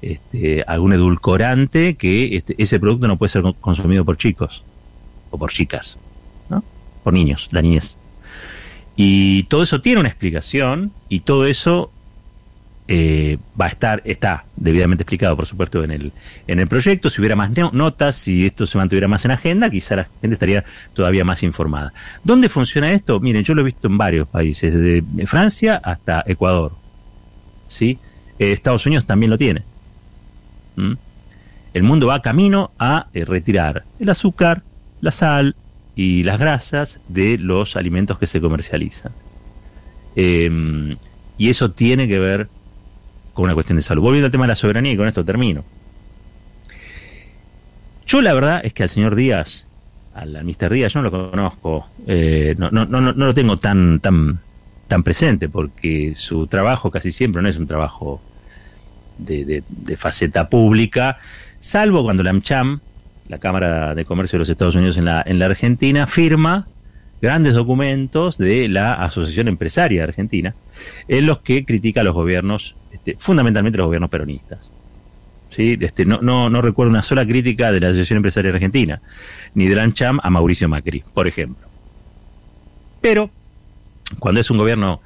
este, 0.02 0.64
algún 0.66 0.92
edulcorante, 0.92 1.94
que 1.94 2.36
este, 2.36 2.56
ese 2.58 2.80
producto 2.80 3.06
no 3.06 3.16
puede 3.16 3.30
ser 3.30 3.44
consumido 3.60 4.04
por 4.04 4.16
chicos 4.16 4.64
por 5.38 5.50
chicas, 5.50 5.98
¿no? 6.48 6.62
Por 7.02 7.12
niños, 7.12 7.48
la 7.50 7.62
niñez. 7.62 7.96
Y 8.96 9.44
todo 9.44 9.62
eso 9.62 9.80
tiene 9.80 10.00
una 10.00 10.08
explicación 10.08 10.92
y 11.08 11.20
todo 11.20 11.46
eso 11.46 11.90
eh, 12.86 13.38
va 13.58 13.64
a 13.64 13.68
estar, 13.68 14.02
está 14.04 14.44
debidamente 14.56 15.04
explicado, 15.04 15.36
por 15.36 15.46
supuesto, 15.46 15.82
en 15.82 15.90
el, 15.90 16.12
en 16.46 16.60
el 16.60 16.68
proyecto. 16.68 17.08
Si 17.08 17.20
hubiera 17.20 17.34
más 17.34 17.50
notas, 17.72 18.16
si 18.16 18.44
esto 18.44 18.66
se 18.66 18.76
mantuviera 18.76 19.08
más 19.08 19.24
en 19.24 19.30
agenda, 19.30 19.70
quizá 19.70 19.96
la 19.96 20.08
gente 20.20 20.34
estaría 20.34 20.64
todavía 20.92 21.24
más 21.24 21.42
informada. 21.42 21.92
¿Dónde 22.22 22.48
funciona 22.48 22.92
esto? 22.92 23.20
Miren, 23.20 23.42
yo 23.42 23.54
lo 23.54 23.62
he 23.62 23.64
visto 23.64 23.88
en 23.88 23.96
varios 23.96 24.28
países, 24.28 24.74
desde 24.74 25.26
Francia 25.26 25.80
hasta 25.82 26.22
Ecuador. 26.26 26.72
¿Sí? 27.68 27.98
Eh, 28.38 28.52
Estados 28.52 28.84
Unidos 28.86 29.06
también 29.06 29.30
lo 29.30 29.38
tiene. 29.38 29.62
El 31.72 31.82
mundo 31.82 32.08
va 32.08 32.20
camino 32.20 32.72
a 32.78 33.06
eh, 33.14 33.24
retirar 33.24 33.84
el 33.98 34.10
azúcar, 34.10 34.62
la 35.04 35.12
sal 35.12 35.54
y 35.94 36.22
las 36.22 36.40
grasas 36.40 36.98
de 37.08 37.38
los 37.38 37.76
alimentos 37.76 38.18
que 38.18 38.26
se 38.26 38.40
comercializan. 38.40 39.12
Em, 40.16 40.96
y 41.36 41.50
eso 41.50 41.70
tiene 41.70 42.08
que 42.08 42.18
ver 42.18 42.48
con 43.34 43.44
una 43.44 43.54
cuestión 43.54 43.76
de 43.76 43.82
salud. 43.82 44.02
Volviendo 44.02 44.26
al 44.26 44.32
tema 44.32 44.44
de 44.44 44.48
la 44.48 44.56
soberanía, 44.56 44.92
y 44.92 44.96
con 44.96 45.06
esto 45.06 45.24
termino. 45.24 45.64
Yo 48.06 48.22
la 48.22 48.32
verdad 48.32 48.60
es 48.64 48.72
que 48.72 48.82
al 48.82 48.88
señor 48.88 49.14
Díaz, 49.14 49.66
al, 50.14 50.42
Mr. 50.44 50.72
Díaz, 50.72 50.92
yo 50.92 51.02
no 51.02 51.10
lo 51.10 51.30
conozco, 51.30 51.86
eh, 52.06 52.54
no, 52.56 52.70
no, 52.70 52.86
no, 52.86 53.00
no, 53.00 53.12
lo 53.12 53.34
tengo 53.34 53.58
tan, 53.58 54.00
tan, 54.00 54.38
tan 54.88 55.02
presente, 55.02 55.48
porque 55.48 56.14
su 56.16 56.46
trabajo 56.46 56.90
casi 56.90 57.12
siempre 57.12 57.42
no 57.42 57.48
es 57.48 57.56
un 57.56 57.66
trabajo 57.66 58.22
de, 59.18 59.62
faceta 59.96 60.48
pública, 60.48 61.18
salvo 61.60 62.02
cuando 62.02 62.22
la 62.22 62.30
AmCham, 62.30 62.80
la 63.28 63.38
Cámara 63.38 63.94
de 63.94 64.04
Comercio 64.04 64.36
de 64.36 64.40
los 64.40 64.48
Estados 64.48 64.74
Unidos 64.74 64.96
en 64.96 65.06
la, 65.06 65.22
en 65.24 65.38
la 65.38 65.46
Argentina, 65.46 66.06
firma 66.06 66.66
grandes 67.24 67.54
documentos 67.54 68.36
de 68.36 68.68
la 68.68 68.94
Asociación 68.94 69.48
Empresaria 69.48 70.04
Argentina, 70.04 70.54
en 71.08 71.24
los 71.24 71.38
que 71.38 71.64
critica 71.64 72.02
a 72.02 72.04
los 72.04 72.14
gobiernos, 72.14 72.76
este, 72.92 73.16
fundamentalmente 73.18 73.78
los 73.78 73.86
gobiernos 73.86 74.10
peronistas. 74.10 74.70
Este, 75.56 76.04
no, 76.04 76.60
recuerdo 76.60 76.90
una 76.90 77.02
sola 77.02 77.24
crítica 77.24 77.72
de 77.72 77.80
la 77.80 77.88
Asociación 77.88 78.18
Empresaria 78.18 78.52
Argentina, 78.52 79.00
ni 79.54 79.68
de 79.68 79.76
la 79.76 79.84
AmCham 79.84 80.20
a 80.22 80.28
Mauricio 80.28 80.68
Macri, 80.68 81.02
por 81.14 81.26
ejemplo. 81.26 81.66
Pero, 83.00 83.30
cuando 84.18 84.40
es 84.40 84.50
un 84.50 84.58
gobierno 84.58 85.00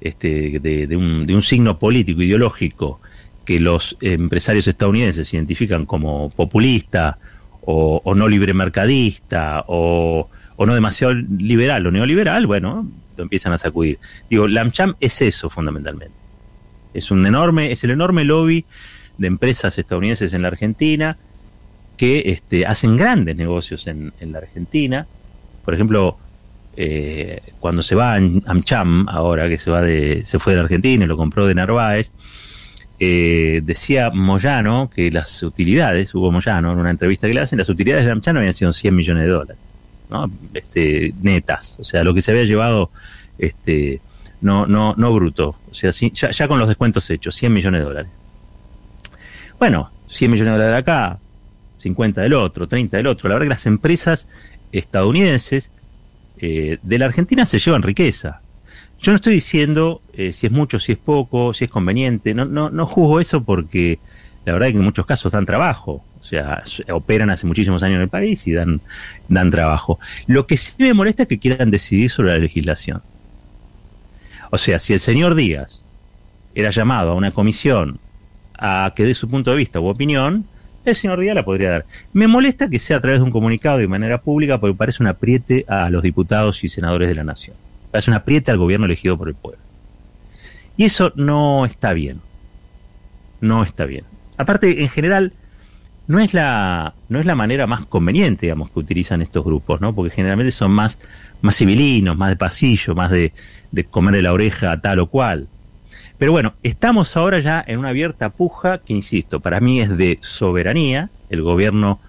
este, 0.00 0.58
de, 0.60 0.96
un, 0.96 1.26
de 1.26 1.34
un 1.34 1.42
signo 1.42 1.78
político, 1.78 2.20
ideológico, 2.20 3.00
que 3.44 3.60
los 3.60 3.96
empresarios 4.00 4.66
estadounidenses 4.66 5.32
identifican 5.32 5.86
como 5.86 6.30
populista 6.30 7.18
o, 7.64 8.14
no 8.14 8.28
libremercadista 8.28 9.64
o 9.66 10.28
o 10.56 10.66
no 10.66 10.74
demasiado 10.74 11.14
liberal 11.14 11.86
o 11.86 11.90
neoliberal, 11.90 12.46
bueno, 12.46 12.88
lo 13.16 13.22
empiezan 13.22 13.52
a 13.52 13.58
sacudir. 13.58 13.98
Digo, 14.30 14.46
LAMCHAM 14.46 14.94
es 15.00 15.20
eso 15.20 15.50
fundamentalmente. 15.50 16.14
Es 16.94 17.10
un 17.10 17.26
enorme, 17.26 17.72
es 17.72 17.82
el 17.84 17.90
enorme 17.90 18.24
lobby 18.24 18.64
de 19.18 19.26
empresas 19.26 19.76
estadounidenses 19.78 20.32
en 20.32 20.42
la 20.42 20.48
Argentina 20.48 21.16
que 21.96 22.22
este, 22.26 22.66
hacen 22.66 22.96
grandes 22.96 23.36
negocios 23.36 23.86
en, 23.86 24.12
la 24.20 24.38
Argentina. 24.38 25.06
Por 25.64 25.74
ejemplo, 25.74 26.18
eh, 26.76 27.40
cuando 27.60 27.82
se 27.82 27.94
va 27.94 28.12
a 28.12 28.16
AmCham, 28.16 29.08
ahora 29.08 29.48
que 29.48 29.58
se 29.58 29.70
va 29.70 29.82
de, 29.82 30.22
se 30.24 30.38
fue 30.38 30.52
de 30.52 30.58
la 30.58 30.64
Argentina 30.64 31.04
y 31.04 31.08
lo 31.08 31.16
compró 31.16 31.46
de 31.46 31.54
Narváez, 31.54 32.10
eh, 33.04 33.62
decía 33.64 34.10
Moyano 34.10 34.88
que 34.88 35.10
las 35.10 35.42
utilidades, 35.42 36.14
Hugo 36.14 36.30
Moyano, 36.30 36.72
en 36.72 36.78
una 36.78 36.90
entrevista 36.90 37.26
que 37.26 37.34
le 37.34 37.40
hacen, 37.40 37.58
las 37.58 37.68
utilidades 37.68 38.04
de 38.04 38.12
AmCham 38.12 38.36
habían 38.36 38.52
sido 38.52 38.72
100 38.72 38.94
millones 38.94 39.24
de 39.24 39.28
dólares. 39.28 39.56
Este, 40.54 41.12
netas, 41.20 41.78
o 41.80 41.84
sea, 41.84 42.04
lo 42.04 42.14
que 42.14 42.22
se 42.22 42.30
había 42.30 42.44
llevado, 42.44 42.90
este, 43.38 44.00
no, 44.40 44.68
no, 44.68 44.94
no 44.96 45.12
bruto, 45.12 45.56
o 45.68 45.74
sea, 45.74 45.90
ya, 45.90 46.46
con 46.46 46.60
los 46.60 46.68
descuentos 46.68 47.10
hechos, 47.10 47.34
100 47.34 47.52
millones 47.52 47.80
de 47.80 47.84
dólares. 47.86 48.10
Bueno, 49.58 49.90
100 50.08 50.30
millones 50.30 50.52
de 50.52 50.58
dólares 50.58 50.72
de 50.72 50.92
acá, 50.92 51.18
50 51.78 52.20
del 52.20 52.34
otro, 52.34 52.68
30 52.68 52.98
del 52.98 53.08
otro. 53.08 53.28
La 53.28 53.34
verdad 53.34 53.46
que 53.46 53.54
las 53.54 53.66
empresas 53.66 54.28
estadounidenses 54.70 55.70
eh, 56.38 56.78
de 56.80 56.98
la 57.00 57.06
Argentina 57.06 57.46
se 57.46 57.58
llevan 57.58 57.82
riqueza. 57.82 58.41
Yo 59.02 59.10
no 59.10 59.16
estoy 59.16 59.34
diciendo 59.34 60.00
eh, 60.12 60.32
si 60.32 60.46
es 60.46 60.52
mucho, 60.52 60.78
si 60.78 60.92
es 60.92 60.98
poco, 60.98 61.52
si 61.54 61.64
es 61.64 61.70
conveniente, 61.70 62.34
no, 62.34 62.44
no, 62.44 62.70
no 62.70 62.86
juzgo 62.86 63.18
eso 63.18 63.42
porque 63.42 63.98
la 64.44 64.52
verdad 64.52 64.68
es 64.68 64.74
que 64.74 64.78
en 64.78 64.84
muchos 64.84 65.06
casos 65.06 65.32
dan 65.32 65.44
trabajo. 65.44 66.04
O 66.20 66.24
sea, 66.24 66.62
operan 66.92 67.28
hace 67.30 67.44
muchísimos 67.44 67.82
años 67.82 67.96
en 67.96 68.02
el 68.02 68.08
país 68.08 68.46
y 68.46 68.52
dan, 68.52 68.80
dan 69.28 69.50
trabajo. 69.50 69.98
Lo 70.28 70.46
que 70.46 70.56
sí 70.56 70.74
me 70.78 70.94
molesta 70.94 71.24
es 71.24 71.28
que 71.28 71.40
quieran 71.40 71.72
decidir 71.72 72.10
sobre 72.10 72.30
la 72.30 72.38
legislación. 72.38 73.02
O 74.52 74.58
sea, 74.58 74.78
si 74.78 74.92
el 74.92 75.00
señor 75.00 75.34
Díaz 75.34 75.82
era 76.54 76.70
llamado 76.70 77.10
a 77.10 77.14
una 77.14 77.32
comisión 77.32 77.98
a 78.56 78.92
que 78.94 79.04
dé 79.04 79.14
su 79.14 79.28
punto 79.28 79.50
de 79.50 79.56
vista 79.56 79.80
u 79.80 79.86
opinión, 79.86 80.46
el 80.84 80.94
señor 80.94 81.18
Díaz 81.18 81.34
la 81.34 81.44
podría 81.44 81.70
dar. 81.70 81.86
Me 82.12 82.28
molesta 82.28 82.70
que 82.70 82.78
sea 82.78 82.98
a 82.98 83.00
través 83.00 83.18
de 83.18 83.24
un 83.24 83.32
comunicado 83.32 83.78
de 83.78 83.88
manera 83.88 84.20
pública 84.20 84.60
porque 84.60 84.76
parece 84.76 85.02
un 85.02 85.08
apriete 85.08 85.64
a 85.66 85.90
los 85.90 86.04
diputados 86.04 86.62
y 86.62 86.68
senadores 86.68 87.08
de 87.08 87.16
la 87.16 87.24
nación. 87.24 87.56
Parece 87.92 88.10
un 88.10 88.16
apriete 88.16 88.50
al 88.50 88.58
gobierno 88.58 88.86
elegido 88.86 89.16
por 89.16 89.28
el 89.28 89.36
pueblo. 89.36 89.60
Y 90.76 90.84
eso 90.84 91.12
no 91.14 91.64
está 91.66 91.92
bien. 91.92 92.20
No 93.40 93.62
está 93.62 93.84
bien. 93.84 94.04
Aparte, 94.36 94.82
en 94.82 94.88
general, 94.88 95.32
no 96.06 96.18
es 96.18 96.34
la 96.34 96.94
no 97.08 97.20
es 97.20 97.26
la 97.26 97.34
manera 97.34 97.66
más 97.66 97.86
conveniente 97.86 98.46
digamos 98.46 98.70
que 98.70 98.80
utilizan 98.80 99.22
estos 99.22 99.44
grupos 99.44 99.80
no 99.80 99.94
porque 99.94 100.14
generalmente 100.14 100.50
son 100.50 100.72
más 100.72 100.98
más 101.42 101.56
civilinos 101.56 102.16
más 102.16 102.30
de 102.30 102.36
pasillo 102.36 102.94
más 102.94 103.10
de, 103.10 103.32
de 103.70 103.84
comerle 103.84 104.20
la 104.20 104.32
oreja 104.32 104.72
a 104.72 104.80
tal 104.80 104.98
o 104.98 105.06
cual 105.06 105.46
pero 106.18 106.32
bueno 106.32 106.54
estamos 106.62 107.16
ahora 107.16 107.38
ya 107.38 107.64
en 107.66 107.78
una 107.78 107.90
abierta 107.90 108.30
puja 108.30 108.78
que 108.78 108.92
insisto 108.92 109.40
para 109.40 109.60
mí 109.60 109.80
es 109.80 109.96
de 109.96 110.18
soberanía 110.20 111.08
el 111.30 111.42
gobierno 111.42 112.00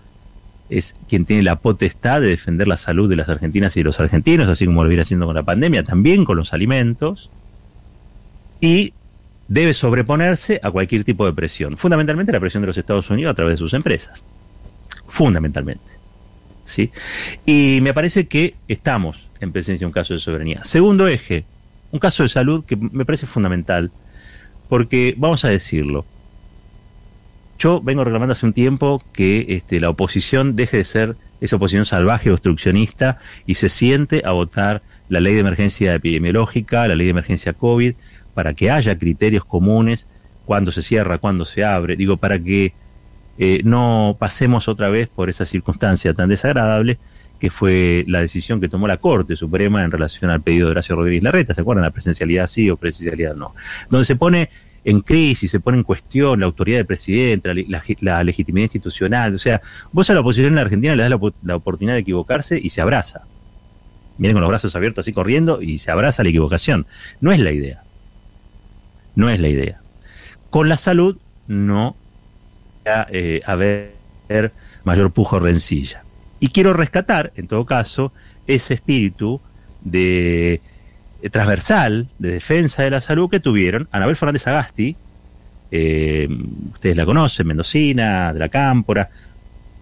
es 0.77 0.95
quien 1.07 1.25
tiene 1.25 1.43
la 1.43 1.57
potestad 1.57 2.21
de 2.21 2.27
defender 2.27 2.67
la 2.67 2.77
salud 2.77 3.09
de 3.09 3.15
las 3.15 3.29
argentinas 3.29 3.75
y 3.77 3.81
de 3.81 3.86
los 3.86 3.99
argentinos 3.99 4.49
así 4.49 4.65
como 4.65 4.83
lo 4.83 4.89
viene 4.89 5.01
haciendo 5.01 5.25
con 5.25 5.36
la 5.36 5.43
pandemia 5.43 5.83
también 5.83 6.25
con 6.25 6.38
los 6.38 6.53
alimentos 6.53 7.29
y 8.59 8.93
debe 9.47 9.73
sobreponerse 9.73 10.59
a 10.63 10.71
cualquier 10.71 11.03
tipo 11.03 11.25
de 11.25 11.33
presión, 11.33 11.77
fundamentalmente 11.77 12.31
la 12.31 12.39
presión 12.39 12.62
de 12.62 12.67
los 12.67 12.77
Estados 12.77 13.09
Unidos 13.09 13.31
a 13.31 13.36
través 13.36 13.55
de 13.55 13.57
sus 13.57 13.73
empresas, 13.73 14.23
fundamentalmente. 15.05 15.91
¿sí? 16.65 16.91
Y 17.45 17.79
me 17.81 17.93
parece 17.93 18.27
que 18.27 18.55
estamos 18.67 19.27
en 19.39 19.51
presencia 19.51 19.86
de 19.86 19.88
un 19.88 19.91
caso 19.91 20.13
de 20.13 20.19
soberanía. 20.19 20.63
Segundo 20.63 21.07
eje, 21.07 21.45
un 21.91 21.99
caso 21.99 22.23
de 22.23 22.29
salud 22.29 22.63
que 22.65 22.75
me 22.75 23.05
parece 23.05 23.27
fundamental, 23.27 23.91
porque 24.69 25.13
vamos 25.17 25.43
a 25.45 25.49
decirlo, 25.49 26.05
yo 27.59 27.81
vengo 27.81 28.03
reclamando 28.03 28.33
hace 28.33 28.45
un 28.45 28.53
tiempo 28.53 29.01
que 29.13 29.45
este, 29.49 29.79
la 29.79 29.89
oposición 29.89 30.55
deje 30.55 30.77
de 30.77 30.85
ser 30.85 31.15
esa 31.41 31.57
oposición 31.57 31.85
salvaje 31.85 32.31
obstruccionista 32.31 33.19
y 33.45 33.55
se 33.55 33.69
siente 33.69 34.21
a 34.25 34.31
votar 34.31 34.81
la 35.09 35.19
ley 35.19 35.33
de 35.33 35.41
emergencia 35.41 35.93
epidemiológica, 35.93 36.87
la 36.87 36.95
ley 36.95 37.07
de 37.07 37.11
emergencia 37.11 37.53
COVID, 37.53 37.93
para 38.33 38.53
que 38.53 38.71
haya 38.71 38.97
criterios 38.97 39.45
comunes, 39.45 40.07
cuando 40.45 40.71
se 40.71 40.81
cierra, 40.81 41.19
cuando 41.19 41.45
se 41.45 41.63
abre, 41.63 41.95
digo, 41.95 42.17
para 42.17 42.39
que 42.39 42.73
eh, 43.37 43.61
no 43.63 44.15
pasemos 44.19 44.67
otra 44.67 44.89
vez 44.89 45.07
por 45.07 45.29
esa 45.29 45.45
circunstancia 45.45 46.13
tan 46.13 46.29
desagradable 46.29 46.97
que 47.39 47.49
fue 47.49 48.05
la 48.07 48.21
decisión 48.21 48.61
que 48.61 48.69
tomó 48.69 48.87
la 48.87 48.97
Corte 48.97 49.35
Suprema 49.35 49.83
en 49.83 49.91
relación 49.91 50.31
al 50.31 50.41
pedido 50.41 50.67
de 50.67 50.71
Horacio 50.71 50.95
Rodríguez 50.95 51.23
Larreta, 51.23 51.53
¿se 51.53 51.61
acuerdan? 51.61 51.83
La 51.83 51.91
presencialidad 51.91 52.47
sí 52.47 52.69
o 52.69 52.77
presencialidad 52.77 53.35
no. 53.35 53.53
Donde 53.89 54.05
se 54.05 54.15
pone 54.15 54.49
en 54.86 55.00
crisis, 55.02 55.52
se 55.52 55.60
pone 55.60 55.78
en 55.78 55.84
cuestión 55.84 56.39
la 56.39 56.46
autoridad 56.46 56.78
del 56.78 56.86
presidente, 56.86 57.65
la, 58.02 58.24
legitimidad 58.24 58.65
institucional. 58.65 59.36
O 59.36 59.39
sea, 59.39 59.62
vos 59.91 60.10
a 60.10 60.13
la 60.13 60.19
oposición 60.19 60.50
en 60.50 60.56
la 60.56 60.62
Argentina 60.62 60.96
le 60.96 61.04
das 61.04 61.10
la, 61.10 61.19
la, 61.43 61.56
oportunidad 61.56 61.96
de 61.96 62.02
equivocarse 62.02 62.60
y 62.62 62.69
se 62.69 62.82
abraza. 62.82 63.22
Viene 64.17 64.34
con 64.34 64.41
los 64.41 64.50
brazos 64.50 64.76
abiertos 64.76 65.04
así 65.04 65.13
corriendo 65.13 65.62
y 65.62 65.78
se 65.78 65.91
abraza 65.91 66.24
la 66.24 66.30
equivocación. 66.30 66.86
No 67.22 67.32
es 67.32 67.39
la 67.39 67.52
idea. 67.52 67.84
No 69.15 69.30
es 69.30 69.39
la 69.39 69.48
idea. 69.48 69.82
Con 70.50 70.69
la 70.69 70.78
salud 70.78 71.17
no 71.48 71.96
va 72.88 73.02
a 73.02 73.08
eh, 73.10 73.41
haber 73.46 73.93
mayor 74.84 75.12
pujo 75.12 75.39
rencilla. 75.39 76.04
Y 76.39 76.50
quiero 76.50 76.74
rescatar, 76.74 77.32
en 77.36 77.48
todo 77.48 77.65
caso, 77.65 78.12
ese 78.48 78.74
espíritu 78.76 79.39
de 79.82 80.62
transversal, 81.29 82.07
de 82.19 82.31
defensa 82.31 82.83
de 82.83 82.89
la 82.89 83.01
salud 83.01 83.29
que 83.29 83.39
tuvieron 83.39 83.88
Anabel 83.91 84.15
Fernández 84.15 84.47
Agasti, 84.47 84.95
eh, 85.71 86.27
ustedes 86.71 86.95
la 86.95 87.05
conocen, 87.05 87.47
Mendocina, 87.47 88.31
de 88.33 88.39
la 88.39 88.49
Cámpora, 88.49 89.09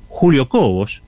Julio 0.08 0.48
Cobos, 0.48 1.02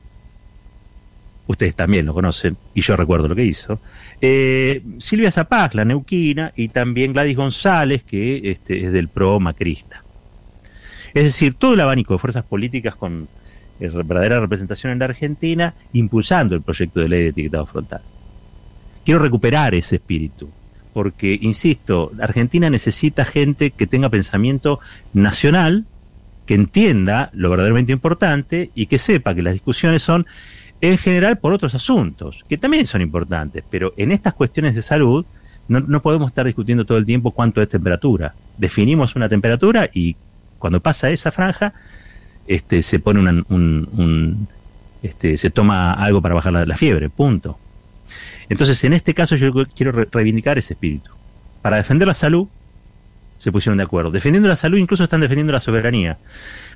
ustedes 1.48 1.76
también 1.76 2.06
lo 2.06 2.13
conocen, 2.13 2.58
y 2.74 2.82
yo 2.82 2.96
recuerdo 2.96 3.28
lo 3.28 3.36
que 3.36 3.46
hizo, 3.46 3.80
eh, 4.19 4.82
Silvia 5.00 5.32
Zapag, 5.32 5.76
la 5.76 5.86
neuquina, 5.86 6.52
y 6.56 6.69
también 6.69 7.13
Gladys 7.13 7.38
González, 7.38 8.04
que 8.04 8.52
este, 8.52 8.86
es 8.86 8.91
del 8.91 9.08
pro 9.08 9.39
macrista. 9.39 10.04
Es 11.13 11.26
decir, 11.26 11.54
todo 11.54 11.76
el 11.76 11.80
abanico 11.80 12.13
de 12.13 12.19
fuerzas 12.19 12.43
políticas 12.43 12.96
con 12.96 13.28
eh, 13.80 13.89
verdadera 13.89 14.39
representación 14.39 14.91
en 14.91 15.00
la 15.00 15.06
Argentina, 15.06 15.74
impulsando 15.93 16.56
el 16.56 16.62
proyecto 16.62 17.00
de 17.00 17.10
ley 17.10 17.24
de 17.24 17.30
etiquetado 17.30 17.65
frontal. 17.65 18.02
Quiero 19.06 19.20
recuperar 19.20 19.76
ese 19.76 19.98
espíritu, 19.98 20.50
porque, 20.94 21.38
insisto, 21.42 22.12
Argentina 22.22 22.70
necesita 22.70 23.26
gente 23.26 23.72
que 23.72 23.88
tenga 23.88 24.10
pensamiento 24.10 24.80
nacional, 25.13 25.86
que 26.46 26.56
entienda 26.56 27.30
lo 27.34 27.50
verdaderamente 27.50 27.92
importante 27.92 28.70
y 28.76 28.86
que 28.88 29.00
sepa 29.00 29.34
que 29.34 29.42
las 29.42 29.54
discusiones 29.54 30.04
son 30.04 30.26
en 30.82 30.98
general 30.98 31.38
por 31.38 31.54
otros 31.54 31.74
asuntos, 31.76 32.44
que 32.50 32.58
también 32.58 32.86
son 32.86 33.02
importantes, 33.02 33.63
pero 33.70 33.94
en 33.96 34.12
estas 34.12 34.34
cuestiones 34.34 34.76
de 34.76 34.82
salud 34.82 35.26
no, 35.68 35.80
no 35.80 36.02
podemos 36.02 36.28
estar 36.28 36.46
discutiendo 36.46 36.86
todo 36.86 36.98
el 36.98 37.06
tiempo 37.06 37.32
cuánto 37.32 37.62
es 37.62 37.70
temperatura. 37.70 38.34
Definimos 38.58 39.16
una 39.16 39.30
temperatura 39.30 39.89
y 39.94 40.16
cuando 40.60 40.82
pasa 40.82 41.10
esa 41.10 41.32
franja, 41.32 41.74
este, 42.48 42.82
se 42.84 43.00
pone 43.00 43.20
un, 43.20 43.46
un, 43.50 44.48
este, 45.02 45.38
se 45.38 45.50
toma 45.50 45.94
algo 45.94 46.22
para 46.22 46.36
bajar 46.36 46.68
la, 46.68 46.78
fiebre, 46.78 47.10
punto. 47.10 47.58
Entonces, 48.50 48.84
en 48.84 48.94
este 48.94 49.14
caso 49.14 49.36
yo 49.36 49.52
quiero 49.76 50.06
reivindicar 50.12 50.58
ese 50.58 50.74
espíritu. 50.74 51.12
Para 51.62 51.78
defender 51.78 52.08
la 52.08 52.14
salud, 52.14 52.48
se 53.40 53.52
pusieron 53.52 53.78
de 53.78 53.84
acuerdo. 53.84 54.12
Defendiendo 54.12 54.48
la 54.48 54.56
salud, 54.56 54.78
incluso 54.78 55.04
están 55.04 55.22
defendiendo 55.22 55.54
la 55.54 55.60
soberanía. 55.60 56.18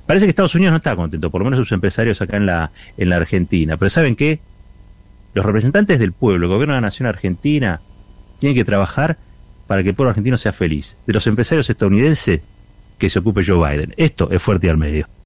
Parece 0.06 0.26
que 0.26 0.30
Estados 0.30 0.56
Unidos 0.56 0.72
no 0.72 0.78
está 0.78 0.96
contento, 0.96 1.30
por 1.30 1.42
lo 1.42 1.46
menos 1.46 1.60
sus 1.60 1.72
empresarios 1.72 2.22
acá 2.22 2.38
en 2.38 2.46
la, 2.46 2.72
en 2.98 3.10
la 3.10 3.18
Argentina. 3.18 3.78
Pero 3.78 3.90
¿saben 3.90 4.16
qué? 4.16 4.40
Los 5.34 5.46
representantes 5.46 6.00
del 6.00 6.14
pueblo, 6.14 6.48
el 6.48 6.52
gobierno 6.52 6.74
de 6.74 6.82
la 6.82 6.88
nación 6.88 7.08
argentina, 7.08 7.82
tienen 8.40 8.56
que 8.56 8.66
trabajar 8.66 9.18
para 9.68 9.84
que 9.84 9.90
el 9.90 9.96
pueblo 9.96 10.10
argentino 10.10 10.38
sea 10.38 10.54
feliz. 10.54 10.96
De 11.06 11.14
los 11.14 11.28
empresarios 11.28 11.70
estadounidenses, 11.70 12.42
que 12.98 13.10
se 13.10 13.20
ocupe 13.20 13.44
Joe 13.46 13.70
Biden. 13.70 13.94
Esto 13.98 14.30
es 14.32 14.42
fuerte 14.42 14.70
al 14.70 14.78
medio. 14.78 15.08